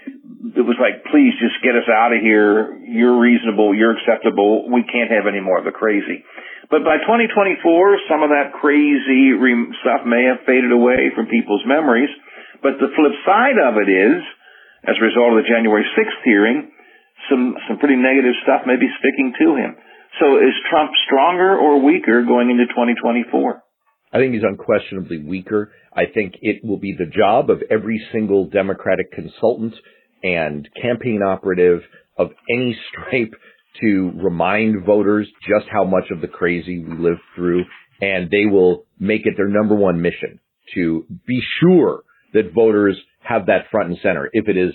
it 0.54 0.62
was 0.66 0.78
like, 0.78 1.06
please 1.10 1.34
just 1.38 1.58
get 1.62 1.74
us 1.74 1.88
out 1.90 2.12
of 2.12 2.20
here. 2.20 2.78
You're 2.86 3.18
reasonable. 3.18 3.74
You're 3.74 3.94
acceptable. 3.98 4.70
We 4.70 4.82
can't 4.82 5.10
have 5.10 5.26
any 5.26 5.40
more 5.40 5.58
of 5.58 5.64
the 5.64 5.72
crazy. 5.72 6.22
But 6.72 6.88
by 6.88 6.96
2024, 7.04 8.08
some 8.08 8.24
of 8.24 8.32
that 8.32 8.56
crazy 8.56 9.36
stuff 9.84 10.08
may 10.08 10.24
have 10.24 10.40
faded 10.48 10.72
away 10.72 11.12
from 11.12 11.28
people's 11.28 11.60
memories. 11.68 12.08
But 12.64 12.80
the 12.80 12.88
flip 12.96 13.12
side 13.28 13.60
of 13.60 13.76
it 13.76 13.92
is, 13.92 14.24
as 14.88 14.96
a 14.96 15.04
result 15.04 15.36
of 15.36 15.44
the 15.44 15.52
January 15.52 15.84
6th 15.84 16.20
hearing, 16.24 16.72
some, 17.28 17.60
some 17.68 17.76
pretty 17.76 18.00
negative 18.00 18.32
stuff 18.40 18.64
may 18.64 18.80
be 18.80 18.88
sticking 18.88 19.36
to 19.36 19.48
him. 19.60 19.76
So 20.16 20.40
is 20.40 20.56
Trump 20.72 20.90
stronger 21.04 21.60
or 21.60 21.84
weaker 21.84 22.24
going 22.24 22.48
into 22.48 22.64
2024? 22.72 23.60
I 24.12 24.16
think 24.16 24.32
he's 24.32 24.42
unquestionably 24.42 25.20
weaker. 25.20 25.72
I 25.92 26.08
think 26.08 26.40
it 26.40 26.64
will 26.64 26.80
be 26.80 26.96
the 26.96 27.04
job 27.04 27.50
of 27.50 27.60
every 27.68 28.00
single 28.12 28.48
Democratic 28.48 29.12
consultant 29.12 29.74
and 30.22 30.66
campaign 30.80 31.20
operative 31.20 31.82
of 32.16 32.30
any 32.48 32.76
stripe 32.88 33.34
to 33.80 34.12
remind 34.22 34.84
voters 34.84 35.28
just 35.48 35.66
how 35.70 35.84
much 35.84 36.04
of 36.10 36.20
the 36.20 36.28
crazy 36.28 36.84
we 36.84 36.96
lived 36.96 37.20
through. 37.34 37.64
And 38.00 38.30
they 38.30 38.46
will 38.46 38.84
make 38.98 39.22
it 39.24 39.34
their 39.36 39.48
number 39.48 39.74
one 39.74 40.02
mission 40.02 40.40
to 40.74 41.06
be 41.26 41.40
sure 41.60 42.02
that 42.34 42.52
voters 42.54 42.98
have 43.20 43.46
that 43.46 43.70
front 43.70 43.90
and 43.90 43.98
center. 44.02 44.28
If 44.32 44.48
it 44.48 44.56
is 44.56 44.74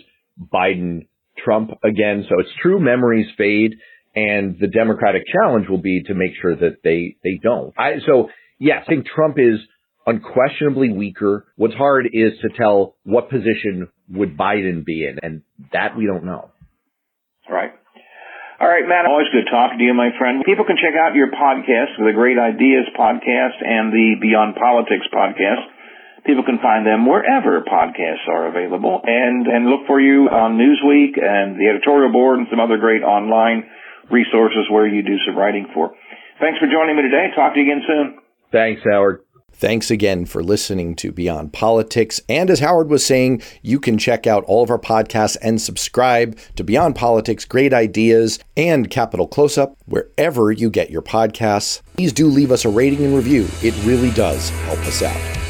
Biden, 0.54 1.08
Trump 1.44 1.72
again. 1.84 2.26
So 2.28 2.36
it's 2.40 2.50
true 2.62 2.80
memories 2.80 3.28
fade 3.38 3.76
and 4.16 4.58
the 4.60 4.68
Democratic 4.68 5.24
challenge 5.32 5.68
will 5.70 5.82
be 5.82 6.04
to 6.04 6.16
make 6.16 6.32
sure 6.42 6.56
that 6.56 6.78
they, 6.84 7.18
they 7.24 7.40
don't. 7.42 7.74
I, 7.78 8.00
so 8.06 8.30
yes, 8.60 8.84
I 8.86 8.90
think 8.90 9.06
Trump 9.06 9.38
is 9.38 9.60
unquestionably 10.06 10.90
weaker. 10.90 11.46
What's 11.56 11.76
hard 11.76 12.08
is 12.12 12.34
to 12.42 12.50
tell 12.58 12.96
what 13.04 13.30
position 13.30 13.90
would 14.10 14.38
Biden 14.38 14.86
be 14.86 15.06
in, 15.06 15.20
and 15.22 15.42
that 15.74 15.98
we 15.98 16.06
don't 16.06 16.24
know. 16.24 16.50
Right. 17.50 17.72
All 18.58 18.66
right, 18.66 18.90
Matt, 18.90 19.06
always 19.06 19.30
good 19.30 19.46
talking 19.46 19.78
to 19.78 19.86
you, 19.86 19.94
my 19.94 20.10
friend. 20.18 20.42
People 20.42 20.66
can 20.66 20.82
check 20.82 20.98
out 20.98 21.14
your 21.14 21.30
podcast, 21.30 21.94
the 22.02 22.10
Great 22.10 22.42
Ideas 22.42 22.90
podcast 22.98 23.62
and 23.62 23.94
the 23.94 24.18
Beyond 24.18 24.58
Politics 24.58 25.06
podcast. 25.14 25.62
People 26.26 26.42
can 26.42 26.58
find 26.58 26.82
them 26.82 27.06
wherever 27.06 27.62
podcasts 27.62 28.26
are 28.26 28.50
available 28.50 29.00
and, 29.06 29.46
and 29.46 29.70
look 29.70 29.86
for 29.86 30.02
you 30.02 30.26
on 30.26 30.58
Newsweek 30.58 31.22
and 31.22 31.62
the 31.62 31.70
editorial 31.70 32.12
board 32.12 32.40
and 32.40 32.48
some 32.50 32.60
other 32.60 32.82
great 32.82 33.06
online 33.06 33.70
resources 34.10 34.66
where 34.74 34.88
you 34.88 35.04
do 35.04 35.22
some 35.28 35.38
writing 35.38 35.70
for. 35.74 35.94
Thanks 36.42 36.58
for 36.58 36.66
joining 36.66 36.98
me 36.98 37.04
today. 37.04 37.30
Talk 37.38 37.54
to 37.54 37.60
you 37.62 37.66
again 37.70 37.86
soon. 37.86 38.18
Thanks, 38.52 38.82
Howard. 38.90 39.22
Thanks 39.60 39.90
again 39.90 40.28
for 40.28 40.44
listening 40.44 40.96
to 40.98 41.12
Beyond 41.12 41.52
Politics. 41.52 42.22
And 42.30 42.52
as 42.52 42.60
Howard 42.60 42.92
was 42.92 43.04
saying, 43.04 43.42
you 43.64 43.80
can 43.80 43.98
check 43.98 44.28
out 44.28 44.44
all 44.44 44.62
of 44.62 44.70
our 44.70 44.78
podcasts 44.78 45.36
and 45.42 45.60
subscribe 45.60 46.38
to 46.58 46.64
Beyond 46.64 46.96
Politics, 46.96 47.44
Great 47.44 47.74
Ideas, 47.74 48.38
and 48.56 48.92
Capital 48.92 49.28
Close 49.28 49.58
Up 49.58 49.76
wherever 49.86 50.52
you 50.52 50.70
get 50.70 50.92
your 50.92 51.02
podcasts. 51.02 51.82
Please 51.96 52.14
do 52.14 52.28
leave 52.28 52.52
us 52.52 52.66
a 52.66 52.70
rating 52.70 53.04
and 53.04 53.16
review. 53.16 53.48
It 53.64 53.74
really 53.84 54.12
does 54.12 54.52
help 54.52 54.80
us 54.82 55.02
out. 55.02 55.47